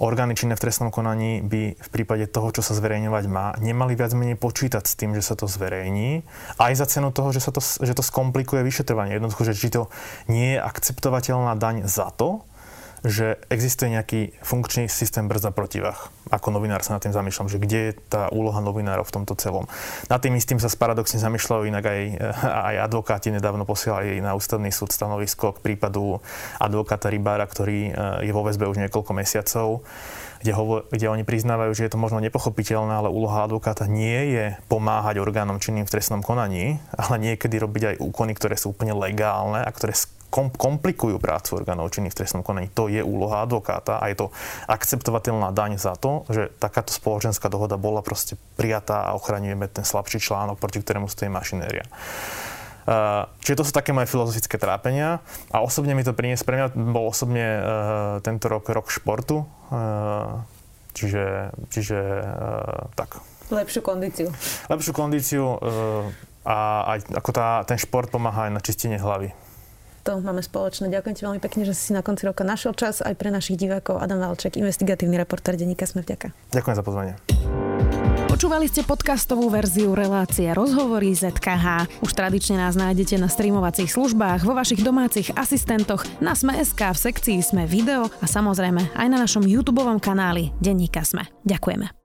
orgány 0.00 0.32
činné 0.38 0.56
v 0.56 0.62
trestnom 0.68 0.88
konaní 0.88 1.44
by 1.44 1.76
v 1.76 1.88
prípade 1.92 2.30
toho, 2.30 2.48
čo 2.54 2.64
sa 2.64 2.72
zverejňovať 2.72 3.24
má, 3.28 3.56
nemali 3.60 3.98
viac 3.98 4.14
menej 4.16 4.40
počítať 4.40 4.84
s 4.86 4.96
tým, 4.96 5.12
že 5.12 5.24
sa 5.24 5.34
to 5.36 5.50
zverejní, 5.50 6.24
aj 6.56 6.72
za 6.78 6.86
cenu 6.88 7.12
toho, 7.12 7.34
že, 7.34 7.40
sa 7.44 7.50
to, 7.52 7.60
že 7.60 7.92
to 7.92 8.04
skomplikuje 8.04 8.64
vyšetrovanie. 8.64 9.18
Jednoducho, 9.18 9.48
že 9.48 9.58
či 9.58 9.68
to 9.68 9.92
nie 10.30 10.56
je 10.56 10.58
akceptovateľná 10.60 11.58
daň 11.58 11.84
za 11.90 12.08
to, 12.14 12.46
že 13.02 13.38
existuje 13.50 13.90
nejaký 13.90 14.20
funkčný 14.46 14.86
systém 14.86 15.26
brzda 15.26 15.50
protivách. 15.50 16.14
Ako 16.30 16.54
novinár 16.54 16.86
sa 16.86 16.94
nad 16.94 17.02
tým 17.02 17.10
zamýšľam, 17.10 17.50
že 17.50 17.58
kde 17.58 17.78
je 17.90 17.92
tá 18.06 18.30
úloha 18.30 18.62
novinárov 18.62 19.02
v 19.02 19.14
tomto 19.20 19.34
celom. 19.34 19.66
Nad 20.06 20.22
tým 20.22 20.38
istým 20.38 20.62
sa 20.62 20.70
paradoxne 20.70 21.18
zamýšľajú 21.18 21.62
inak 21.66 21.84
aj, 21.84 22.00
aj 22.72 22.76
advokáti. 22.86 23.34
Nedávno 23.34 23.66
posielali 23.66 24.22
na 24.22 24.38
ústavný 24.38 24.70
súd 24.70 24.94
stanovisko 24.94 25.58
k 25.58 25.62
prípadu 25.62 26.22
advokáta 26.62 27.10
Rybára, 27.10 27.44
ktorý 27.50 27.78
eh, 27.90 27.92
je 28.26 28.32
vo 28.32 28.46
väzbe 28.46 28.70
už 28.70 28.78
niekoľko 28.86 29.12
mesiacov 29.18 29.82
kde, 30.42 30.52
hovo, 30.58 30.82
kde 30.90 31.06
oni 31.06 31.22
priznávajú, 31.22 31.70
že 31.70 31.86
je 31.86 31.92
to 31.94 32.02
možno 32.02 32.18
nepochopiteľné, 32.18 32.98
ale 32.98 33.14
úloha 33.14 33.46
advokáta 33.46 33.86
nie 33.86 34.34
je 34.34 34.58
pomáhať 34.66 35.22
orgánom 35.22 35.62
činným 35.62 35.86
v 35.86 35.94
trestnom 35.94 36.18
konaní, 36.18 36.82
ale 36.98 37.22
niekedy 37.22 37.62
robiť 37.62 37.82
aj 37.94 38.00
úkony, 38.02 38.34
ktoré 38.34 38.58
sú 38.58 38.74
úplne 38.74 38.90
legálne 38.90 39.62
a 39.62 39.70
ktoré 39.70 39.94
komplikujú 40.32 41.20
prácu 41.20 41.60
orgánov 41.60 41.92
činných 41.92 42.16
v 42.16 42.24
trestnom 42.24 42.40
konaní. 42.40 42.72
To 42.72 42.88
je 42.88 43.04
úloha 43.04 43.44
advokáta 43.44 44.00
a 44.00 44.08
je 44.08 44.24
to 44.24 44.26
akceptovateľná 44.64 45.52
daň 45.52 45.76
za 45.76 45.92
to, 46.00 46.24
že 46.32 46.48
takáto 46.56 46.96
spoločenská 46.96 47.52
dohoda 47.52 47.76
bola 47.76 48.00
proste 48.00 48.40
prijatá 48.56 49.12
a 49.12 49.14
ochraňujeme 49.14 49.68
ten 49.68 49.84
slabší 49.84 50.24
článok, 50.24 50.56
proti 50.56 50.80
ktorému 50.80 51.12
stojí 51.12 51.28
mašinéria. 51.28 51.84
Uh, 52.82 53.30
čiže 53.44 53.62
to 53.62 53.66
sú 53.68 53.70
také 53.70 53.94
moje 53.94 54.10
filozofické 54.10 54.58
trápenia 54.58 55.22
a 55.54 55.62
osobne 55.62 55.94
mi 55.94 56.02
to 56.02 56.10
prinieslo, 56.10 56.50
pre 56.50 56.58
mňa 56.58 56.66
bol 56.90 57.14
osobne 57.14 57.46
uh, 57.46 57.62
tento 58.26 58.50
rok 58.50 58.66
rok 58.74 58.90
športu, 58.90 59.46
uh, 59.46 60.42
čiže, 60.90 61.54
čiže 61.70 61.98
uh, 62.26 62.90
tak. 62.98 63.22
Lepšiu 63.54 63.86
kondíciu. 63.86 64.34
Lepšiu 64.66 64.92
kondíciu 64.98 65.44
uh, 65.46 66.10
a 66.42 66.58
aj 66.98 67.22
ako 67.22 67.30
tá, 67.30 67.62
ten 67.70 67.78
šport 67.78 68.10
pomáha 68.10 68.50
aj 68.50 68.52
na 68.58 68.58
čistenie 68.58 68.98
hlavy 68.98 69.30
to 70.02 70.18
máme 70.18 70.42
spoločné. 70.42 70.90
Ďakujem 70.90 71.14
ti 71.14 71.22
veľmi 71.22 71.40
pekne, 71.40 71.62
že 71.62 71.72
si 71.72 71.94
na 71.94 72.02
konci 72.02 72.26
roka 72.26 72.42
našiel 72.42 72.74
čas 72.74 73.00
aj 73.00 73.14
pre 73.14 73.30
našich 73.30 73.56
divákov. 73.56 74.02
Adam 74.02 74.18
Valček, 74.18 74.58
investigatívny 74.58 75.14
reportér 75.16 75.54
denníka 75.54 75.86
Sme 75.86 76.02
vďaka. 76.02 76.34
Ďakujem 76.50 76.76
za 76.76 76.84
pozvanie. 76.84 77.14
Počúvali 78.32 78.66
ste 78.66 78.82
podcastovú 78.82 79.46
verziu 79.52 79.94
relácie 79.94 80.50
Rozhovory 80.50 81.14
ZKH. 81.14 82.00
Už 82.02 82.10
tradične 82.10 82.58
nás 82.58 82.74
nájdete 82.74 83.14
na 83.20 83.30
streamovacích 83.30 83.86
službách, 83.86 84.42
vo 84.42 84.58
vašich 84.58 84.82
domácich 84.82 85.30
asistentoch, 85.38 86.02
na 86.18 86.34
Sme.sk, 86.34 86.80
v 86.80 86.98
sekcii 86.98 87.38
Sme 87.38 87.70
video 87.70 88.10
a 88.18 88.26
samozrejme 88.26 88.98
aj 88.98 89.06
na 89.06 89.22
našom 89.22 89.46
YouTube 89.46 89.84
kanáli 90.02 90.50
Denníka 90.58 91.06
Sme. 91.06 91.30
Ďakujeme. 91.46 92.01